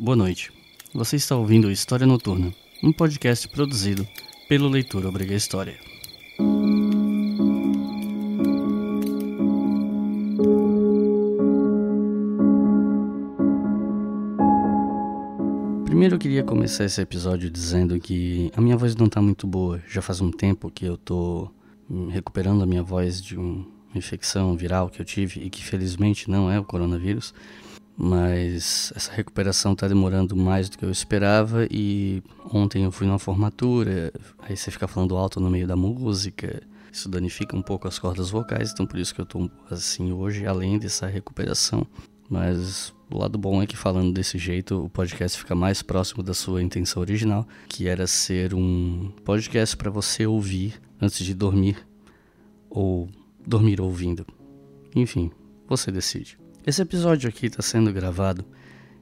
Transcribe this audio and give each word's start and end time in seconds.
Boa 0.00 0.14
noite. 0.14 0.52
Você 0.94 1.16
está 1.16 1.34
ouvindo 1.34 1.72
História 1.72 2.06
Noturna, 2.06 2.54
um 2.84 2.92
podcast 2.92 3.48
produzido 3.48 4.06
pelo 4.48 4.68
Leitura 4.68 5.08
Obriga 5.08 5.34
História. 5.34 5.76
Primeiro 15.84 16.14
eu 16.14 16.18
queria 16.20 16.44
começar 16.44 16.84
esse 16.84 17.00
episódio 17.00 17.50
dizendo 17.50 17.98
que 17.98 18.52
a 18.56 18.60
minha 18.60 18.76
voz 18.76 18.94
não 18.94 19.06
está 19.06 19.20
muito 19.20 19.48
boa. 19.48 19.82
Já 19.88 20.00
faz 20.00 20.20
um 20.20 20.30
tempo 20.30 20.70
que 20.70 20.84
eu 20.84 20.94
estou 20.94 21.52
recuperando 22.10 22.62
a 22.62 22.66
minha 22.66 22.84
voz 22.84 23.20
de 23.20 23.36
uma 23.36 23.66
infecção 23.92 24.56
viral 24.56 24.90
que 24.90 25.00
eu 25.00 25.04
tive 25.04 25.40
e 25.40 25.50
que 25.50 25.64
felizmente 25.64 26.30
não 26.30 26.48
é 26.48 26.60
o 26.60 26.64
coronavírus 26.64 27.34
mas 28.00 28.92
essa 28.94 29.10
recuperação 29.10 29.72
está 29.72 29.88
demorando 29.88 30.36
mais 30.36 30.68
do 30.68 30.78
que 30.78 30.84
eu 30.84 30.90
esperava 30.90 31.66
e 31.68 32.22
ontem 32.54 32.84
eu 32.84 32.92
fui 32.92 33.08
numa 33.08 33.18
formatura, 33.18 34.12
aí 34.38 34.56
você 34.56 34.70
fica 34.70 34.86
falando 34.86 35.16
alto 35.16 35.40
no 35.40 35.50
meio 35.50 35.66
da 35.66 35.74
música, 35.74 36.62
isso 36.92 37.08
danifica 37.08 37.56
um 37.56 37.62
pouco 37.62 37.88
as 37.88 37.98
cordas 37.98 38.30
vocais, 38.30 38.70
então 38.70 38.86
por 38.86 39.00
isso 39.00 39.12
que 39.12 39.20
eu 39.20 39.24
estou 39.24 39.50
assim 39.68 40.12
hoje, 40.12 40.46
além 40.46 40.78
dessa 40.78 41.08
recuperação. 41.08 41.84
Mas 42.30 42.94
o 43.10 43.18
lado 43.18 43.36
bom 43.36 43.60
é 43.60 43.66
que 43.66 43.76
falando 43.76 44.12
desse 44.12 44.38
jeito, 44.38 44.84
o 44.84 44.88
podcast 44.88 45.36
fica 45.36 45.56
mais 45.56 45.82
próximo 45.82 46.22
da 46.22 46.34
sua 46.34 46.62
intenção 46.62 47.00
original, 47.00 47.48
que 47.68 47.88
era 47.88 48.06
ser 48.06 48.54
um 48.54 49.10
podcast 49.24 49.76
para 49.76 49.90
você 49.90 50.24
ouvir 50.24 50.80
antes 51.00 51.24
de 51.24 51.34
dormir 51.34 51.76
ou 52.70 53.08
dormir 53.44 53.80
ouvindo. 53.80 54.24
Enfim, 54.94 55.32
você 55.66 55.90
decide. 55.90 56.38
Esse 56.68 56.82
episódio 56.82 57.30
aqui 57.30 57.46
está 57.46 57.62
sendo 57.62 57.90
gravado 57.90 58.44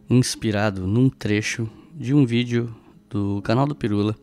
inspirado 0.08 0.86
num 0.86 1.10
trecho 1.10 1.68
de 1.96 2.14
um 2.14 2.24
vídeo 2.24 2.72
do 3.10 3.42
canal 3.42 3.66
do 3.66 3.74
Pirula 3.74 4.14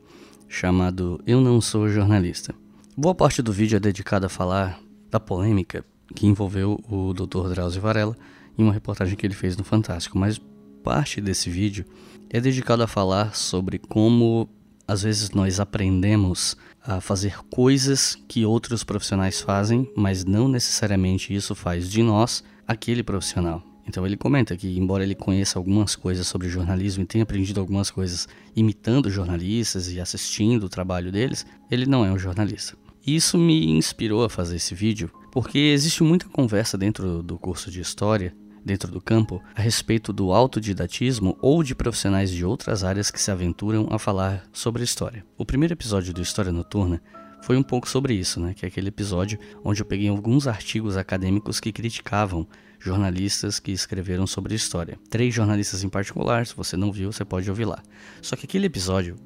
chamado 0.47 1.19
Eu 1.27 1.41
Não 1.41 1.59
Sou 1.59 1.89
Jornalista. 1.89 2.55
Boa 2.95 3.13
parte 3.13 3.41
do 3.41 3.51
vídeo 3.51 3.75
é 3.75 3.81
dedicada 3.81 4.27
a 4.27 4.29
falar 4.29 4.79
da 5.11 5.19
polêmica 5.19 5.83
que 6.15 6.25
envolveu 6.25 6.81
o 6.89 7.13
Dr. 7.13 7.49
Drauzio 7.49 7.81
Varela 7.81 8.15
em 8.57 8.63
uma 8.63 8.71
reportagem 8.71 9.17
que 9.17 9.27
ele 9.27 9.33
fez 9.33 9.57
no 9.57 9.65
Fantástico, 9.65 10.17
mas 10.17 10.41
parte 10.81 11.19
desse 11.19 11.49
vídeo 11.49 11.83
é 12.29 12.39
dedicado 12.39 12.81
a 12.81 12.87
falar 12.87 13.35
sobre 13.35 13.77
como 13.77 14.47
às 14.87 15.03
vezes 15.03 15.31
nós 15.31 15.59
aprendemos 15.59 16.55
a 16.81 17.01
fazer 17.01 17.39
coisas 17.49 18.17
que 18.25 18.45
outros 18.45 18.85
profissionais 18.85 19.41
fazem, 19.41 19.91
mas 19.97 20.23
não 20.23 20.47
necessariamente 20.47 21.35
isso 21.35 21.53
faz 21.53 21.89
de 21.89 22.01
nós 22.01 22.41
aquele 22.67 23.03
profissional. 23.03 23.63
Então 23.85 24.05
ele 24.05 24.15
comenta 24.15 24.55
que, 24.55 24.77
embora 24.77 25.03
ele 25.03 25.15
conheça 25.15 25.59
algumas 25.59 25.95
coisas 25.95 26.25
sobre 26.25 26.47
jornalismo 26.47 27.03
e 27.03 27.05
tenha 27.05 27.23
aprendido 27.23 27.59
algumas 27.59 27.91
coisas 27.91 28.27
imitando 28.55 29.09
jornalistas 29.09 29.91
e 29.91 29.99
assistindo 29.99 30.63
o 30.65 30.69
trabalho 30.69 31.11
deles, 31.11 31.45
ele 31.69 31.85
não 31.85 32.05
é 32.05 32.11
um 32.11 32.17
jornalista. 32.17 32.77
Isso 33.05 33.37
me 33.37 33.69
inspirou 33.71 34.23
a 34.23 34.29
fazer 34.29 34.55
esse 34.55 34.73
vídeo 34.73 35.11
porque 35.31 35.57
existe 35.57 36.03
muita 36.03 36.29
conversa 36.29 36.77
dentro 36.77 37.21
do 37.21 37.37
curso 37.37 37.69
de 37.69 37.81
História, 37.81 38.33
dentro 38.63 38.89
do 38.89 39.01
campo, 39.01 39.41
a 39.53 39.61
respeito 39.61 40.13
do 40.13 40.31
autodidatismo 40.31 41.37
ou 41.41 41.61
de 41.63 41.75
profissionais 41.75 42.31
de 42.31 42.45
outras 42.45 42.83
áreas 42.83 43.11
que 43.11 43.19
se 43.19 43.29
aventuram 43.29 43.87
a 43.91 43.99
falar 43.99 44.43
sobre 44.53 44.83
história. 44.83 45.25
O 45.37 45.45
primeiro 45.45 45.73
episódio 45.73 46.13
do 46.13 46.21
História 46.21 46.51
Noturna 46.51 47.01
foi 47.43 47.57
um 47.57 47.63
pouco 47.63 47.89
sobre 47.89 48.13
isso, 48.13 48.39
né? 48.39 48.53
Que 48.53 48.65
é 48.65 48.69
aquele 48.69 48.87
episódio 48.87 49.37
onde 49.65 49.81
eu 49.81 49.85
peguei 49.85 50.07
alguns 50.07 50.47
artigos 50.47 50.95
acadêmicos 50.95 51.59
que 51.59 51.73
criticavam 51.73 52.47
jornalistas 52.79 53.59
que 53.59 53.71
escreveram 53.73 54.25
sobre 54.25 54.55
história. 54.55 54.97
Três 55.09 55.33
jornalistas 55.33 55.83
em 55.83 55.89
particular, 55.89 56.47
se 56.47 56.55
você 56.55 56.77
não 56.77 56.89
viu, 56.89 57.11
você 57.11 57.25
pode 57.25 57.49
ouvir 57.49 57.65
lá. 57.65 57.83
Só 58.21 58.37
que 58.37 58.45
aquele 58.45 58.67
episódio 58.67 59.17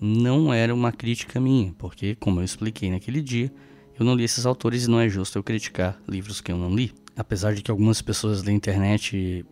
não 0.00 0.54
era 0.54 0.72
uma 0.72 0.92
crítica 0.92 1.40
minha, 1.40 1.74
porque, 1.76 2.14
como 2.14 2.38
eu 2.38 2.44
expliquei 2.44 2.92
naquele 2.92 3.20
dia, 3.20 3.52
eu 3.98 4.06
não 4.06 4.14
li 4.14 4.22
esses 4.22 4.46
autores 4.46 4.84
e 4.84 4.90
não 4.90 5.00
é 5.00 5.08
justo 5.08 5.36
eu 5.36 5.42
criticar 5.42 6.00
livros 6.08 6.40
que 6.40 6.52
eu 6.52 6.56
não 6.56 6.72
li. 6.72 6.92
Apesar 7.16 7.54
de 7.54 7.62
que 7.62 7.72
algumas 7.72 8.00
pessoas 8.00 8.40
da 8.40 8.52
internet 8.52 9.44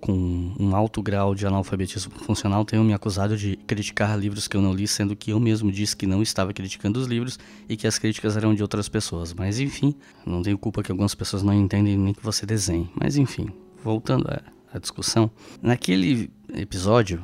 com 0.00 0.54
um 0.58 0.74
alto 0.74 1.02
grau 1.02 1.34
de 1.34 1.46
analfabetismo 1.46 2.12
funcional 2.20 2.64
tenham 2.64 2.84
me 2.84 2.92
acusado 2.92 3.36
de 3.36 3.56
criticar 3.66 4.18
livros 4.18 4.46
que 4.46 4.56
eu 4.56 4.62
não 4.62 4.72
li, 4.72 4.86
sendo 4.86 5.16
que 5.16 5.30
eu 5.30 5.40
mesmo 5.40 5.70
disse 5.70 5.96
que 5.96 6.06
não 6.06 6.22
estava 6.22 6.52
criticando 6.52 7.00
os 7.00 7.06
livros 7.06 7.38
e 7.68 7.76
que 7.76 7.86
as 7.86 7.98
críticas 7.98 8.36
eram 8.36 8.54
de 8.54 8.62
outras 8.62 8.88
pessoas. 8.88 9.34
Mas 9.34 9.58
enfim, 9.58 9.94
não 10.24 10.42
tenho 10.42 10.58
culpa 10.58 10.82
que 10.82 10.90
algumas 10.90 11.14
pessoas 11.14 11.42
não 11.42 11.52
entendem 11.52 11.96
nem 11.96 12.14
que 12.14 12.22
você 12.22 12.46
desenhe. 12.46 12.90
Mas 12.94 13.16
enfim, 13.16 13.48
voltando 13.82 14.28
à, 14.28 14.40
à 14.72 14.78
discussão, 14.78 15.30
naquele 15.62 16.30
episódio 16.54 17.22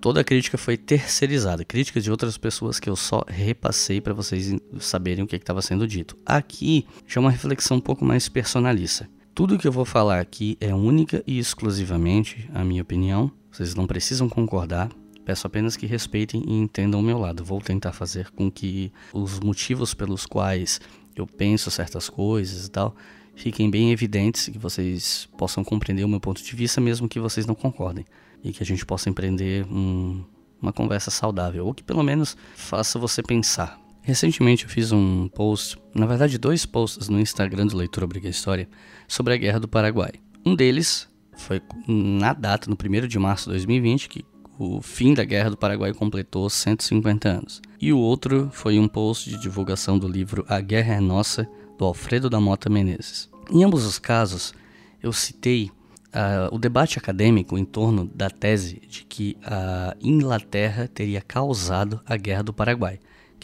toda 0.00 0.20
a 0.20 0.24
crítica 0.24 0.56
foi 0.56 0.76
terceirizada, 0.76 1.64
críticas 1.64 2.04
de 2.04 2.10
outras 2.10 2.38
pessoas 2.38 2.78
que 2.78 2.88
eu 2.88 2.96
só 2.96 3.24
repassei 3.26 4.00
para 4.00 4.14
vocês 4.14 4.54
saberem 4.78 5.24
o 5.24 5.26
que 5.26 5.36
estava 5.36 5.62
sendo 5.62 5.86
dito. 5.86 6.16
Aqui 6.24 6.86
já 7.06 7.20
é 7.20 7.22
uma 7.22 7.30
reflexão 7.30 7.78
um 7.78 7.80
pouco 7.80 8.04
mais 8.04 8.28
personalista. 8.28 9.08
Tudo 9.38 9.56
que 9.56 9.68
eu 9.68 9.70
vou 9.70 9.84
falar 9.84 10.18
aqui 10.18 10.58
é 10.60 10.74
única 10.74 11.22
e 11.24 11.38
exclusivamente 11.38 12.50
a 12.52 12.64
minha 12.64 12.82
opinião. 12.82 13.30
Vocês 13.52 13.72
não 13.72 13.86
precisam 13.86 14.28
concordar. 14.28 14.90
Peço 15.24 15.46
apenas 15.46 15.76
que 15.76 15.86
respeitem 15.86 16.42
e 16.44 16.54
entendam 16.54 16.98
o 16.98 17.02
meu 17.04 17.20
lado. 17.20 17.44
Vou 17.44 17.60
tentar 17.60 17.92
fazer 17.92 18.32
com 18.32 18.50
que 18.50 18.92
os 19.12 19.38
motivos 19.38 19.94
pelos 19.94 20.26
quais 20.26 20.80
eu 21.14 21.24
penso 21.24 21.70
certas 21.70 22.08
coisas 22.10 22.66
e 22.66 22.70
tal 22.72 22.96
fiquem 23.36 23.70
bem 23.70 23.92
evidentes 23.92 24.48
que 24.48 24.58
vocês 24.58 25.28
possam 25.38 25.62
compreender 25.62 26.02
o 26.02 26.08
meu 26.08 26.18
ponto 26.18 26.42
de 26.42 26.56
vista, 26.56 26.80
mesmo 26.80 27.08
que 27.08 27.20
vocês 27.20 27.46
não 27.46 27.54
concordem. 27.54 28.04
E 28.42 28.52
que 28.52 28.60
a 28.60 28.66
gente 28.66 28.84
possa 28.84 29.08
empreender 29.08 29.64
um, 29.66 30.24
uma 30.60 30.72
conversa 30.72 31.12
saudável, 31.12 31.64
ou 31.64 31.72
que 31.72 31.84
pelo 31.84 32.02
menos 32.02 32.36
faça 32.56 32.98
você 32.98 33.22
pensar. 33.22 33.78
Recentemente 34.02 34.64
eu 34.64 34.70
fiz 34.70 34.92
um 34.92 35.28
post, 35.28 35.76
na 35.94 36.06
verdade 36.06 36.38
dois 36.38 36.64
posts 36.64 37.08
no 37.08 37.20
Instagram 37.20 37.66
do 37.66 37.76
Leitura 37.76 38.06
Obriga 38.06 38.28
História, 38.28 38.68
sobre 39.06 39.34
a 39.34 39.36
Guerra 39.36 39.60
do 39.60 39.68
Paraguai. 39.68 40.12
Um 40.44 40.54
deles 40.54 41.08
foi 41.36 41.60
na 41.86 42.32
data, 42.32 42.68
no 42.68 42.76
1 42.76 43.06
de 43.06 43.18
março 43.18 43.44
de 43.44 43.50
2020, 43.50 44.08
que 44.08 44.24
o 44.58 44.82
fim 44.82 45.14
da 45.14 45.24
Guerra 45.24 45.50
do 45.50 45.56
Paraguai 45.56 45.92
completou 45.94 46.50
150 46.50 47.28
anos. 47.28 47.62
E 47.80 47.92
o 47.92 47.98
outro 47.98 48.50
foi 48.52 48.78
um 48.78 48.88
post 48.88 49.30
de 49.30 49.40
divulgação 49.40 49.98
do 49.98 50.08
livro 50.08 50.44
A 50.48 50.60
Guerra 50.60 50.94
é 50.94 51.00
Nossa, 51.00 51.48
do 51.78 51.84
Alfredo 51.84 52.28
da 52.28 52.40
Mota 52.40 52.68
Menezes. 52.68 53.30
Em 53.50 53.62
ambos 53.62 53.86
os 53.86 53.98
casos, 53.98 54.52
eu 55.00 55.12
citei 55.12 55.70
uh, 56.08 56.52
o 56.52 56.58
debate 56.58 56.98
acadêmico 56.98 57.56
em 57.56 57.64
torno 57.64 58.04
da 58.04 58.28
tese 58.28 58.82
de 58.88 59.04
que 59.04 59.36
a 59.44 59.96
Inglaterra 60.00 60.88
teria 60.88 61.20
causado 61.20 62.00
a 62.04 62.16
Guerra 62.16 62.42
do 62.42 62.52
Paraguai 62.52 62.98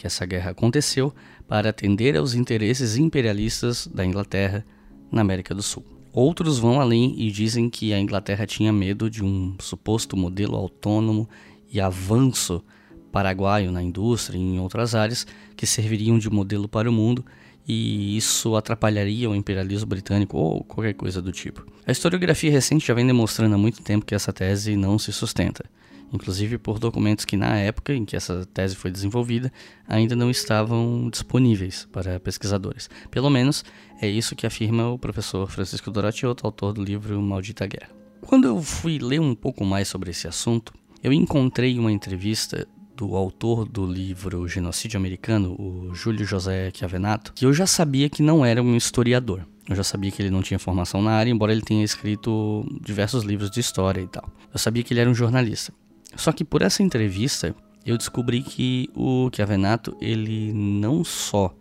que 0.05 0.07
essa 0.07 0.25
guerra 0.25 0.51
aconteceu 0.51 1.11
para 1.47 1.69
atender 1.69 2.15
aos 2.15 2.35
interesses 2.35 2.95
imperialistas 2.95 3.87
da 3.87 4.05
Inglaterra 4.05 4.63
na 5.11 5.21
América 5.21 5.55
do 5.55 5.63
Sul. 5.63 5.83
Outros 6.13 6.59
vão 6.59 6.79
além 6.79 7.15
e 7.17 7.31
dizem 7.31 7.69
que 7.69 7.91
a 7.91 7.99
Inglaterra 7.99 8.45
tinha 8.45 8.71
medo 8.71 9.09
de 9.09 9.23
um 9.23 9.55
suposto 9.59 10.15
modelo 10.15 10.55
autônomo 10.55 11.27
e 11.71 11.81
avanço 11.81 12.63
paraguaio 13.11 13.71
na 13.71 13.81
indústria 13.81 14.37
e 14.37 14.41
em 14.41 14.59
outras 14.59 14.93
áreas 14.93 15.25
que 15.55 15.65
serviriam 15.65 16.19
de 16.19 16.29
modelo 16.29 16.69
para 16.69 16.89
o 16.89 16.93
mundo 16.93 17.25
e 17.67 18.15
isso 18.15 18.55
atrapalharia 18.55 19.27
o 19.27 19.35
imperialismo 19.35 19.87
britânico 19.87 20.37
ou 20.37 20.63
qualquer 20.63 20.93
coisa 20.93 21.19
do 21.19 21.31
tipo. 21.31 21.65
A 21.85 21.91
historiografia 21.91 22.51
recente 22.51 22.85
já 22.85 22.93
vem 22.93 23.07
demonstrando 23.07 23.55
há 23.55 23.57
muito 23.57 23.81
tempo 23.81 24.05
que 24.05 24.13
essa 24.13 24.31
tese 24.31 24.75
não 24.75 24.99
se 24.99 25.11
sustenta 25.11 25.65
inclusive 26.13 26.57
por 26.57 26.79
documentos 26.79 27.25
que 27.25 27.37
na 27.37 27.57
época 27.57 27.93
em 27.93 28.05
que 28.05 28.15
essa 28.15 28.45
tese 28.53 28.75
foi 28.75 28.91
desenvolvida 28.91 29.51
ainda 29.87 30.15
não 30.15 30.29
estavam 30.29 31.09
disponíveis 31.09 31.87
para 31.91 32.19
pesquisadores. 32.19 32.89
Pelo 33.11 33.29
menos 33.29 33.63
é 34.01 34.07
isso 34.07 34.35
que 34.35 34.45
afirma 34.45 34.89
o 34.89 34.99
professor 34.99 35.49
Francisco 35.49 35.91
Doratiotto, 35.91 36.45
autor 36.45 36.73
do 36.73 36.83
livro 36.83 37.21
Maldita 37.21 37.65
Guerra. 37.65 37.89
Quando 38.21 38.47
eu 38.47 38.61
fui 38.61 38.97
ler 38.97 39.21
um 39.21 39.35
pouco 39.35 39.63
mais 39.63 39.87
sobre 39.87 40.11
esse 40.11 40.27
assunto, 40.27 40.73
eu 41.03 41.13
encontrei 41.13 41.77
uma 41.77 41.91
entrevista 41.91 42.67
do 42.95 43.15
autor 43.15 43.65
do 43.65 43.85
livro 43.85 44.47
Genocídio 44.47 44.97
Americano, 44.97 45.55
o 45.59 45.93
Júlio 45.93 46.25
José 46.25 46.71
Chiavenato, 46.73 47.33
que 47.33 47.45
eu 47.45 47.53
já 47.53 47.67
sabia 47.67 48.09
que 48.09 48.23
não 48.23 48.45
era 48.45 48.63
um 48.63 48.75
historiador. 48.75 49.45
Eu 49.67 49.75
já 49.75 49.83
sabia 49.83 50.11
que 50.11 50.21
ele 50.21 50.29
não 50.29 50.41
tinha 50.41 50.59
formação 50.59 51.01
na 51.01 51.11
área, 51.11 51.31
embora 51.31 51.51
ele 51.51 51.61
tenha 51.61 51.83
escrito 51.83 52.65
diversos 52.81 53.23
livros 53.23 53.49
de 53.49 53.59
história 53.59 54.01
e 54.01 54.07
tal. 54.07 54.29
Eu 54.53 54.59
sabia 54.59 54.83
que 54.83 54.93
ele 54.93 55.01
era 55.01 55.09
um 55.09 55.15
jornalista. 55.15 55.73
Só 56.15 56.31
que 56.31 56.43
por 56.43 56.61
essa 56.61 56.81
entrevista 56.81 57.55
eu 57.85 57.97
descobri 57.97 58.41
que 58.41 58.89
o 58.95 59.29
Chiavenato 59.33 59.95
ele 60.01 60.51
não 60.53 61.03
só 61.03 61.55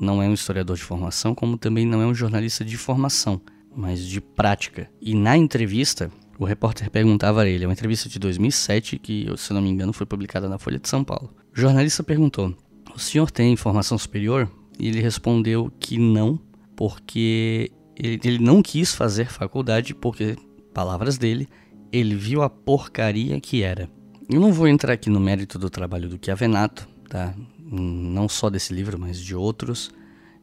não 0.00 0.22
é 0.22 0.28
um 0.28 0.34
historiador 0.34 0.76
de 0.76 0.82
formação, 0.82 1.34
como 1.34 1.56
também 1.56 1.86
não 1.86 2.02
é 2.02 2.06
um 2.06 2.14
jornalista 2.14 2.64
de 2.64 2.76
formação, 2.76 3.40
mas 3.74 4.06
de 4.06 4.20
prática. 4.20 4.90
E 5.00 5.14
na 5.14 5.36
entrevista, 5.36 6.10
o 6.38 6.44
repórter 6.44 6.90
perguntava 6.90 7.42
a 7.42 7.48
ele, 7.48 7.64
é 7.64 7.66
uma 7.66 7.72
entrevista 7.72 8.08
de 8.08 8.18
2007 8.18 8.98
que, 8.98 9.26
se 9.36 9.52
não 9.52 9.62
me 9.62 9.70
engano, 9.70 9.92
foi 9.92 10.06
publicada 10.06 10.48
na 10.48 10.58
Folha 10.58 10.78
de 10.78 10.88
São 10.88 11.02
Paulo. 11.02 11.34
O 11.54 11.58
jornalista 11.58 12.02
perguntou: 12.02 12.54
"O 12.94 12.98
senhor 12.98 13.30
tem 13.30 13.56
formação 13.56 13.96
superior?" 13.96 14.50
E 14.78 14.88
ele 14.88 15.00
respondeu 15.00 15.72
que 15.80 15.98
não, 15.98 16.38
porque 16.76 17.72
ele, 17.96 18.20
ele 18.22 18.38
não 18.38 18.62
quis 18.62 18.94
fazer 18.94 19.26
faculdade 19.30 19.94
porque, 19.94 20.36
palavras 20.74 21.16
dele, 21.16 21.48
ele 21.96 22.14
viu 22.14 22.42
a 22.42 22.50
porcaria 22.50 23.40
que 23.40 23.62
era. 23.62 23.88
Eu 24.28 24.40
não 24.40 24.52
vou 24.52 24.68
entrar 24.68 24.92
aqui 24.92 25.08
no 25.08 25.20
mérito 25.20 25.58
do 25.58 25.70
trabalho 25.70 26.08
do 26.08 26.18
Chiavenato, 26.22 26.86
tá? 27.08 27.34
Não 27.58 28.28
só 28.28 28.50
desse 28.50 28.74
livro, 28.74 28.98
mas 28.98 29.20
de 29.20 29.34
outros. 29.34 29.90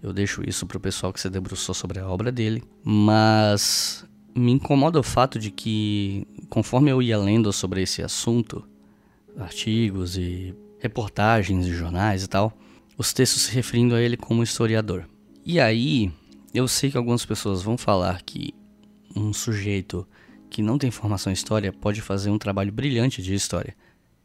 Eu 0.02 0.12
deixo 0.12 0.42
isso 0.48 0.66
para 0.66 0.78
o 0.78 0.82
pessoal 0.82 1.14
que 1.14 1.20
se 1.20 1.30
debruçou 1.30 1.76
sobre 1.76 2.00
a 2.00 2.08
obra 2.08 2.32
dele. 2.32 2.64
Mas 2.84 4.06
me 4.36 4.52
incomoda 4.52 5.00
o 5.00 5.04
fato 5.04 5.38
de 5.38 5.52
que, 5.52 6.26
conforme 6.50 6.92
eu 6.92 7.02
ia 7.02 7.18
lendo 7.18 7.52
sobre 7.54 7.82
esse 7.82 8.02
assunto, 8.02 8.64
artigos 9.38 10.18
e 10.18 10.56
reportagens 10.80 11.66
de 11.66 11.74
jornais 11.74 12.24
e 12.24 12.28
tal, 12.28 12.58
os 12.98 13.14
textos 13.14 13.44
se 13.44 13.54
referindo 13.54 13.96
a 13.96 14.02
ele 14.02 14.18
como 14.18 14.44
historiador. 14.44 15.06
E 15.46 15.60
aí, 15.60 16.12
eu 16.54 16.68
sei 16.68 16.90
que 16.90 16.98
algumas 16.98 17.26
pessoas 17.26 17.62
vão 17.62 17.78
falar 17.78 18.22
que 18.24 18.54
um 19.16 19.32
sujeito 19.34 20.08
que 20.54 20.62
não 20.62 20.78
tem 20.78 20.92
formação 20.92 21.32
em 21.32 21.34
história 21.34 21.74
pode 21.74 22.00
fazer 22.00 22.30
um 22.30 22.38
trabalho 22.38 22.72
brilhante 22.72 23.24
de 23.24 23.34
história. 23.34 23.76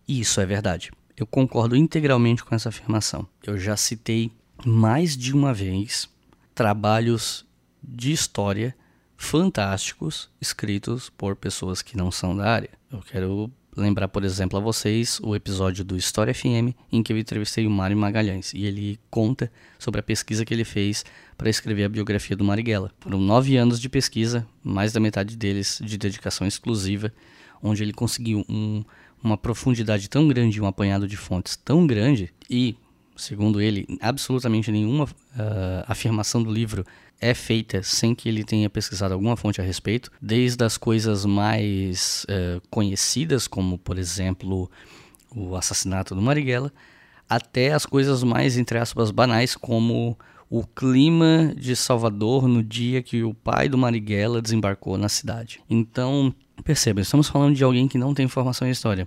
E 0.07 0.21
isso 0.21 0.41
é 0.41 0.47
verdade. 0.47 0.93
Eu 1.17 1.27
concordo 1.27 1.75
integralmente 1.75 2.45
com 2.45 2.55
essa 2.55 2.69
afirmação. 2.69 3.27
Eu 3.43 3.59
já 3.59 3.77
citei 3.77 4.31
mais 4.65 5.17
de 5.17 5.33
uma 5.33 5.55
vez 5.55 6.09
trabalhos 6.55 7.47
de 7.83 8.13
história 8.13 8.77
fantásticos 9.17 10.31
escritos 10.41 11.09
por 11.09 11.35
pessoas 11.35 11.81
que 11.81 11.97
não 11.97 12.11
são 12.11 12.37
da 12.37 12.49
área. 12.49 12.71
Eu 12.93 13.01
quero 13.01 13.51
lembrar, 13.75 14.09
por 14.09 14.23
exemplo, 14.23 14.59
a 14.59 14.63
vocês 14.63 15.19
o 15.23 15.35
episódio 15.35 15.85
do 15.85 15.97
História 15.97 16.35
FM 16.35 16.75
em 16.93 17.03
que 17.03 17.13
eu 17.13 17.19
entrevistei 17.19 17.67
o 17.67 17.71
Mário 17.71 17.97
Magalhães 17.97 18.53
e 18.53 18.65
ele 18.67 19.01
conta 19.11 19.51
sobre 19.79 20.01
a 20.01 20.03
pesquisa 20.03 20.45
que 20.45 20.53
ele 20.53 20.65
fez 20.65 21.05
para 21.39 21.49
escrever 21.49 21.85
a 21.85 21.89
biografia 21.89 22.37
do 22.37 22.43
Marighella. 22.43 22.91
Foram 22.99 23.21
nove 23.21 23.57
anos 23.57 23.81
de 23.81 23.89
pesquisa, 23.89 24.45
mais 24.63 24.93
da 24.93 24.99
metade 24.99 25.37
deles 25.37 25.81
de 25.81 25.97
dedicação 25.97 26.45
exclusiva, 26.45 27.13
onde 27.63 27.85
ele 27.85 27.93
conseguiu 27.93 28.45
um, 28.49 28.85
uma 29.23 29.39
profundidade 29.39 30.11
tão 30.11 30.27
grande, 30.27 30.61
um 30.61 30.67
apanhado 30.67 31.07
de 31.07 31.17
fontes 31.17 31.57
tão 31.57 31.87
grande 31.87 32.35
e, 32.51 32.77
segundo 33.17 33.61
ele, 33.61 33.87
absolutamente 34.01 34.73
nenhuma 34.73 35.05
uh, 35.05 35.09
afirmação 35.87 36.43
do 36.43 36.53
livro 36.53 36.85
é 37.21 37.33
feita 37.35 37.83
sem 37.85 38.15
que 38.17 38.29
ele 38.29 38.43
tenha 38.43 38.69
pesquisado 38.69 39.15
alguma 39.15 39.37
fonte 39.37 39.61
a 39.61 39.65
respeito, 39.65 40.11
desde 40.21 40.65
as 40.65 40.77
coisas 40.77 41.25
mais 41.25 42.27
uh, 42.29 42.61
conhecidas, 42.69 43.47
como 43.47 43.79
por 43.79 43.97
exemplo 43.97 44.69
o 45.35 45.55
assassinato 45.55 46.17
do 46.17 46.23
Marighella, 46.23 46.73
até 47.29 47.73
as 47.73 47.87
coisas 47.87 48.25
mais, 48.25 48.57
entre 48.57 48.79
aspas, 48.79 49.11
banais, 49.11 49.55
como 49.55 50.19
o 50.51 50.67
clima 50.67 51.55
de 51.57 51.77
Salvador 51.77 52.49
no 52.49 52.63
dia 52.63 53.03
que 53.03 53.23
o 53.23 53.35
pai 53.35 53.69
do 53.69 53.77
Marighella 53.77 54.41
desembarcou 54.41 54.97
na 54.97 55.09
cidade. 55.09 55.61
Então, 55.69 56.35
perceba, 56.65 57.01
estamos 57.01 57.29
falando 57.29 57.55
de 57.55 57.65
alguém 57.65 57.87
que 57.87 57.99
não 57.99 58.15
tem 58.15 58.27
formação 58.29 58.67
em 58.67 58.71
história, 58.71 59.07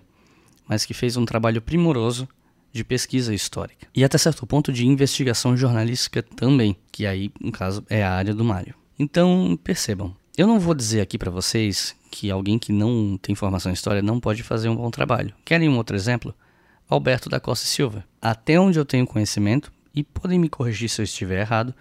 mas 0.67 0.85
que 0.85 0.93
fez 0.93 1.17
um 1.17 1.25
trabalho 1.25 1.61
primoroso 1.61 2.27
de 2.71 2.83
pesquisa 2.83 3.33
histórica 3.33 3.87
e 3.93 4.03
até 4.03 4.17
certo 4.17 4.45
ponto 4.45 4.71
de 4.71 4.87
investigação 4.87 5.57
jornalística 5.57 6.23
também, 6.23 6.75
que 6.91 7.05
aí, 7.05 7.31
no 7.41 7.51
caso, 7.51 7.83
é 7.89 8.03
a 8.03 8.13
área 8.13 8.33
do 8.33 8.45
Mário. 8.45 8.75
Então, 8.97 9.59
percebam, 9.63 10.15
eu 10.37 10.47
não 10.47 10.59
vou 10.59 10.73
dizer 10.73 11.01
aqui 11.01 11.17
para 11.17 11.31
vocês 11.31 11.95
que 12.09 12.29
alguém 12.29 12.59
que 12.59 12.71
não 12.71 13.17
tem 13.21 13.35
formação 13.35 13.71
em 13.71 13.73
história 13.73 14.01
não 14.01 14.19
pode 14.19 14.43
fazer 14.43 14.69
um 14.69 14.75
bom 14.75 14.91
trabalho. 14.91 15.33
Querem 15.43 15.67
um 15.67 15.77
outro 15.77 15.95
exemplo? 15.95 16.33
Alberto 16.87 17.29
da 17.29 17.39
Costa 17.39 17.65
Silva. 17.65 18.03
Até 18.21 18.59
onde 18.59 18.77
eu 18.77 18.85
tenho 18.85 19.07
conhecimento, 19.07 19.71
e 19.93 20.03
podem 20.03 20.39
me 20.39 20.49
corrigir 20.49 20.89
se 20.89 21.01
eu 21.01 21.03
estiver 21.03 21.41
errado, 21.41 21.73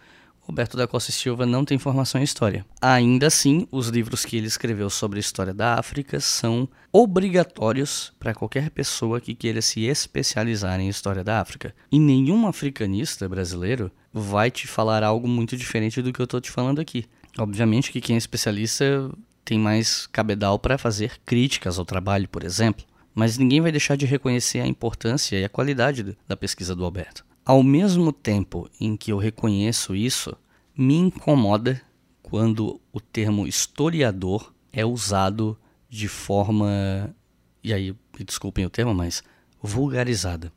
Roberto 0.51 0.77
da 0.77 0.89
Costa 0.89 1.13
Silva 1.13 1.47
não 1.47 1.65
tem 1.65 1.79
formação 1.79 2.21
em 2.21 2.25
história. 2.25 2.67
Ainda 2.81 3.29
assim, 3.29 3.69
os 3.71 3.87
livros 3.87 4.25
que 4.25 4.37
ele 4.37 4.49
escreveu 4.49 4.91
sobre 4.91 5.19
a 5.19 5.21
história 5.21 5.55
da 5.55 5.75
África 5.75 6.19
são 6.19 6.69
obrigatórios 6.93 8.13
para 8.19 8.35
qualquer 8.35 8.69
pessoa 8.71 9.21
que 9.21 9.35
queira 9.35 9.63
se 9.63 9.85
especializar 9.85 10.81
em 10.81 10.89
história 10.89 11.23
da 11.23 11.41
África. 11.41 11.73
E 11.93 12.01
nenhum 12.01 12.49
africanista 12.49 13.29
brasileiro 13.29 13.93
vai 14.13 14.51
te 14.51 14.67
falar 14.67 15.05
algo 15.05 15.29
muito 15.29 15.57
diferente 15.57 16.03
do 16.03 16.13
que 16.13 16.21
eu 16.21 16.25
estou 16.25 16.41
te 16.41 16.51
falando 16.51 16.81
aqui. 16.81 17.05
Obviamente 17.39 17.93
que 17.93 18.01
quem 18.01 18.17
é 18.17 18.19
especialista 18.19 19.09
tem 19.45 19.57
mais 19.57 20.09
cabedal 20.09 20.59
para 20.59 20.77
fazer 20.77 21.21
críticas 21.25 21.79
ao 21.79 21.85
trabalho, 21.85 22.29
por 22.29 22.43
exemplo, 22.43 22.85
mas 23.15 23.39
ninguém 23.39 23.61
vai 23.61 23.71
deixar 23.71 23.97
de 23.97 24.05
reconhecer 24.05 24.61
a 24.61 24.67
importância 24.67 25.39
e 25.39 25.45
a 25.45 25.49
qualidade 25.49 26.17
da 26.27 26.37
pesquisa 26.37 26.75
do 26.75 26.85
Alberto. 26.85 27.30
Ao 27.45 27.63
mesmo 27.63 28.13
tempo 28.13 28.69
em 28.81 28.97
que 28.97 29.13
eu 29.13 29.19
reconheço 29.19 29.95
isso, 29.95 30.37
me 30.77 30.95
incomoda 30.95 31.81
quando 32.23 32.81
o 32.93 33.01
termo 33.01 33.47
historiador 33.47 34.53
é 34.73 34.85
usado 34.85 35.59
de 35.89 36.07
forma, 36.07 37.15
e 37.63 37.73
aí 37.73 37.95
desculpem 38.25 38.65
o 38.65 38.71
termo, 38.71 38.95
mas 38.95 39.23
vulgarizada. 39.61 40.53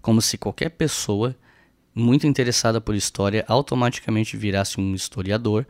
Como 0.00 0.22
se 0.22 0.38
qualquer 0.38 0.70
pessoa 0.70 1.36
muito 1.94 2.26
interessada 2.26 2.80
por 2.80 2.94
história 2.94 3.44
automaticamente 3.48 4.36
virasse 4.36 4.80
um 4.80 4.94
historiador 4.94 5.66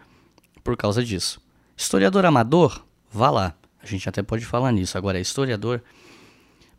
por 0.62 0.77
causa 0.77 1.03
disso. 1.03 1.41
Historiador 1.77 2.27
amador? 2.27 2.85
Vá 3.11 3.31
lá. 3.31 3.55
A 3.81 3.87
gente 3.87 4.09
até 4.09 4.23
pode 4.23 4.45
falar 4.45 4.73
nisso. 4.73 4.99
Agora, 4.99 5.21
historiador. 5.21 5.83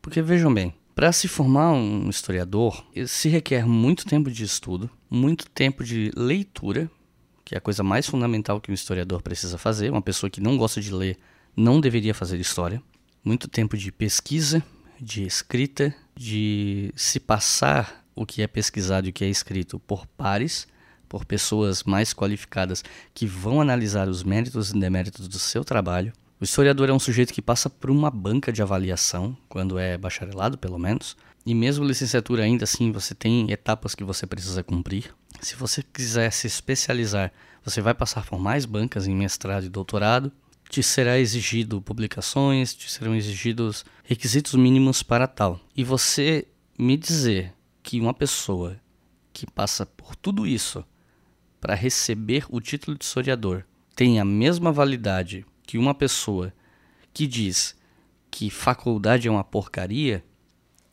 Porque 0.02 0.22
vejam 0.22 0.54
bem, 0.54 0.74
para 0.98 1.12
se 1.12 1.28
formar 1.28 1.74
um 1.74 2.10
historiador, 2.10 2.84
se 3.06 3.30
requer 3.30 3.68
muito 3.68 4.04
tempo 4.04 4.32
de 4.32 4.44
estudo, 4.44 4.90
muito 5.08 5.48
tempo 5.48 5.84
de 5.84 6.12
leitura, 6.16 6.90
que 7.46 7.54
é 7.54 7.60
a 7.60 7.62
coisa 7.62 7.84
mais 7.84 8.08
fundamental 8.08 8.60
que 8.60 8.72
um 8.72 8.74
historiador 8.74 9.22
precisa 9.22 9.60
fazer. 9.60 9.92
Uma 9.92 10.02
pessoa 10.02 10.28
que 10.28 10.42
não 10.42 10.58
gosta 10.58 10.82
de 10.82 10.92
ler 10.92 11.16
não 11.56 11.80
deveria 11.80 12.16
fazer 12.16 12.40
história. 12.40 12.82
Muito 13.24 13.48
tempo 13.48 13.78
de 13.78 13.92
pesquisa, 13.92 14.64
de 15.00 15.24
escrita, 15.24 15.94
de 16.16 16.92
se 16.96 17.20
passar 17.20 18.04
o 18.16 18.26
que 18.26 18.42
é 18.42 18.48
pesquisado 18.48 19.06
e 19.06 19.12
o 19.12 19.14
que 19.14 19.24
é 19.24 19.30
escrito 19.30 19.78
por 19.78 20.08
pares, 20.08 20.68
por 21.08 21.26
pessoas 21.26 21.84
mais 21.84 22.12
qualificadas 22.12 22.84
que 23.14 23.28
vão 23.28 23.62
analisar 23.62 24.10
os 24.10 24.24
méritos 24.24 24.72
e 24.72 24.80
deméritos 24.80 25.28
do 25.28 25.38
seu 25.38 25.64
trabalho. 25.64 26.12
O 26.40 26.44
historiador 26.44 26.88
é 26.88 26.94
um 26.94 27.00
sujeito 27.00 27.34
que 27.34 27.42
passa 27.42 27.68
por 27.68 27.90
uma 27.90 28.12
banca 28.12 28.54
de 28.54 28.62
avaliação, 28.62 29.36
quando 29.50 29.80
é 29.80 29.98
bacharelado, 29.98 30.56
pelo 30.56 30.78
menos. 30.78 31.18
E 31.44 31.56
mesmo 31.56 31.84
licenciatura, 31.84 32.44
ainda 32.44 32.64
assim, 32.64 32.92
você 32.92 33.16
tem 33.16 33.52
etapas 33.52 33.96
que 33.96 34.04
você 34.04 34.28
precisa 34.28 34.64
cumprir. 34.64 35.16
Se 35.42 35.56
você 35.56 35.82
quiser 35.82 36.32
se 36.32 36.46
especializar, 36.46 37.34
você 37.64 37.82
vai 37.82 37.96
passar 37.96 38.24
por 38.24 38.38
mais 38.38 38.66
bancas 38.66 39.08
em 39.08 39.16
mestrado 39.16 39.66
e 39.66 39.70
doutorado. 39.70 40.32
Te 40.70 40.84
será 40.84 41.18
exigido 41.18 41.82
publicações, 41.82 42.76
te 42.76 42.92
serão 42.92 43.16
exigidos 43.16 43.84
requisitos 44.04 44.54
mínimos 44.54 45.02
para 45.02 45.26
tal. 45.26 45.60
E 45.76 45.84
você 45.84 46.48
me 46.78 46.96
dizer 46.96 47.52
que 47.82 48.00
uma 48.00 48.14
pessoa 48.14 48.80
que 49.34 49.50
passa 49.50 49.88
por 49.88 50.16
tudo 50.16 50.46
isso 50.46 50.86
para 51.60 51.74
receber 51.74 52.46
o 52.48 52.62
título 52.62 52.96
de 52.96 53.06
historiador 53.06 53.66
tem 53.96 54.20
a 54.20 54.26
mesma 54.26 54.72
validade 54.72 55.44
que 55.68 55.78
uma 55.78 55.94
pessoa 55.94 56.52
que 57.14 57.28
diz 57.28 57.76
que 58.32 58.50
faculdade 58.50 59.28
é 59.28 59.32
uma 59.32 59.44
porcaria 59.44 60.24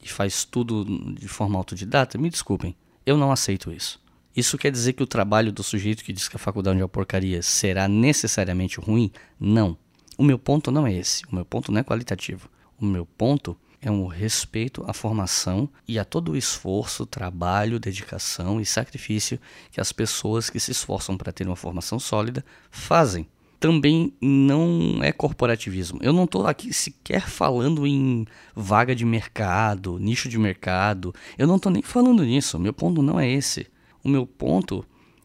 e 0.03 0.09
faz 0.09 0.45
tudo 0.45 0.85
de 1.15 1.29
forma 1.29 1.57
autodidata, 1.57 2.19
me 2.19 2.29
desculpem, 2.29 2.77
eu 3.07 3.17
não 3.17 3.33
aceito 3.33 3.73
isso. 3.73 4.03
Isso 4.37 4.59
quer 4.59 4.73
dizer 4.73 4.95
que 4.95 5.03
o 5.03 5.07
trabalho 5.07 5.53
do 5.53 5.63
sujeito 5.63 6.03
que 6.03 6.13
diz 6.13 6.29
que 6.29 6.37
a 6.37 6.41
faculdade 6.41 6.81
é 6.81 6.83
uma 6.83 6.89
porcaria 6.89 7.41
será 7.41 7.87
necessariamente 7.87 8.81
ruim? 8.81 9.13
Não. 9.39 9.79
O 10.19 10.25
meu 10.25 10.39
ponto 10.39 10.73
não 10.73 10.87
é 10.87 10.93
esse. 10.93 11.23
O 11.31 11.35
meu 11.35 11.45
ponto 11.45 11.71
não 11.71 11.81
é 11.81 11.85
qualitativo. 11.85 12.51
O 12.81 12.85
meu 12.85 13.07
ponto 13.07 13.57
é 13.81 13.91
um 13.91 14.07
respeito 14.07 14.83
à 14.89 14.93
formação 14.93 15.69
e 15.87 15.99
a 15.99 16.05
todo 16.05 16.33
o 16.33 16.37
esforço, 16.37 17.07
trabalho, 17.07 17.79
dedicação 17.79 18.61
e 18.61 18.67
sacrifício 18.67 19.39
que 19.71 19.81
as 19.81 19.93
pessoas 19.93 20.51
que 20.51 20.59
se 20.59 20.73
esforçam 20.73 21.17
para 21.17 21.33
ter 21.33 21.47
uma 21.47 21.55
formação 21.55 22.01
sólida 22.01 22.45
fazem 22.71 23.29
também 23.65 24.13
não 24.21 25.03
é 25.03 25.11
corporativismo. 25.11 25.99
Eu 26.03 26.13
não 26.13 26.25
estou 26.25 26.47
aqui 26.47 26.71
sequer 26.71 27.27
falando 27.27 27.87
em 27.87 28.27
vaga 28.55 28.95
de 28.95 29.07
mercado, 29.07 29.99
nicho 29.99 30.29
de 30.29 30.39
mercado. 30.39 31.15
Eu 31.39 31.47
não 31.47 31.57
estou 31.57 31.73
nem 31.73 31.81
falando 31.81 32.23
nisso. 32.23 32.59
Meu 32.59 32.75
ponto 32.75 33.01
não 33.01 33.19
é 33.19 33.27
esse. 33.27 33.67
O 34.05 34.09
meu 34.11 34.27
ponto 34.27 34.85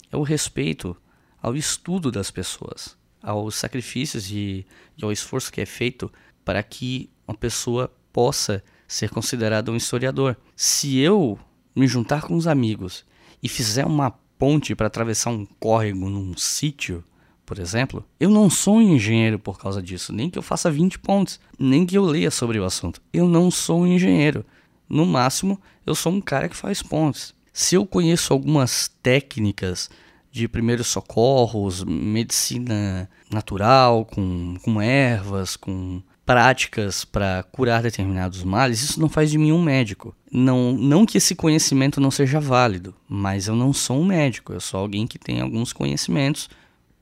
é 0.09 0.15
o 0.15 0.23
respeito 0.23 0.95
ao 1.43 1.53
estudo 1.53 2.09
das 2.09 2.31
pessoas, 2.31 2.95
aos 3.21 3.55
sacrifícios 3.55 4.31
e, 4.31 4.65
e 4.97 5.03
ao 5.03 5.11
esforço 5.11 5.51
que 5.51 5.59
é 5.59 5.65
feito 5.65 6.09
para 6.45 6.63
que 6.63 7.09
uma 7.27 7.35
pessoa 7.35 7.93
possa 8.13 8.63
ser 8.87 9.09
considerada 9.09 9.69
um 9.69 9.75
historiador. 9.75 10.37
Se 10.55 10.97
eu 10.97 11.37
me 11.75 11.89
juntar 11.89 12.21
com 12.21 12.37
os 12.37 12.47
amigos 12.47 13.03
e 13.43 13.49
fizer 13.49 13.85
uma 13.85 14.11
ponte 14.37 14.73
para 14.75 14.87
atravessar 14.87 15.31
um 15.31 15.45
córrego 15.45 16.09
num 16.09 16.37
sítio, 16.37 17.03
por 17.49 17.57
exemplo, 17.57 18.05
eu 18.19 18.29
não 18.29 18.47
sou 18.47 18.75
um 18.75 18.81
engenheiro 18.93 19.39
por 19.39 19.57
causa 19.57 19.81
disso, 19.81 20.13
nem 20.13 20.29
que 20.29 20.37
eu 20.37 20.43
faça 20.43 20.69
20 20.69 20.99
pontos, 20.99 21.39
nem 21.57 21.83
que 21.83 21.97
eu 21.97 22.05
leia 22.05 22.29
sobre 22.29 22.59
o 22.59 22.63
assunto. 22.63 23.01
Eu 23.11 23.27
não 23.27 23.49
sou 23.49 23.81
um 23.81 23.87
engenheiro. 23.87 24.45
No 24.87 25.03
máximo, 25.03 25.59
eu 25.83 25.95
sou 25.95 26.13
um 26.13 26.21
cara 26.21 26.47
que 26.47 26.55
faz 26.55 26.83
pontes. 26.83 27.33
Se 27.51 27.73
eu 27.73 27.87
conheço 27.87 28.33
algumas 28.33 28.91
técnicas 29.01 29.89
de 30.31 30.47
primeiros 30.47 30.85
socorros, 30.85 31.83
medicina 31.83 33.09
natural, 33.31 34.05
com, 34.05 34.53
com 34.61 34.79
ervas, 34.79 35.55
com 35.55 36.03
práticas 36.23 37.03
para 37.03 37.41
curar 37.51 37.81
determinados 37.81 38.43
males, 38.43 38.83
isso 38.83 39.01
não 39.01 39.09
faz 39.09 39.31
de 39.31 39.39
mim 39.39 39.51
um 39.51 39.63
médico. 39.63 40.15
Não, 40.31 40.71
não 40.71 41.03
que 41.03 41.17
esse 41.17 41.33
conhecimento 41.33 41.99
não 41.99 42.11
seja 42.11 42.39
válido, 42.39 42.93
mas 43.09 43.47
eu 43.47 43.55
não 43.55 43.73
sou 43.73 43.99
um 43.99 44.05
médico, 44.05 44.53
eu 44.53 44.59
sou 44.59 44.79
alguém 44.79 45.07
que 45.07 45.17
tem 45.17 45.41
alguns 45.41 45.73
conhecimentos 45.73 46.47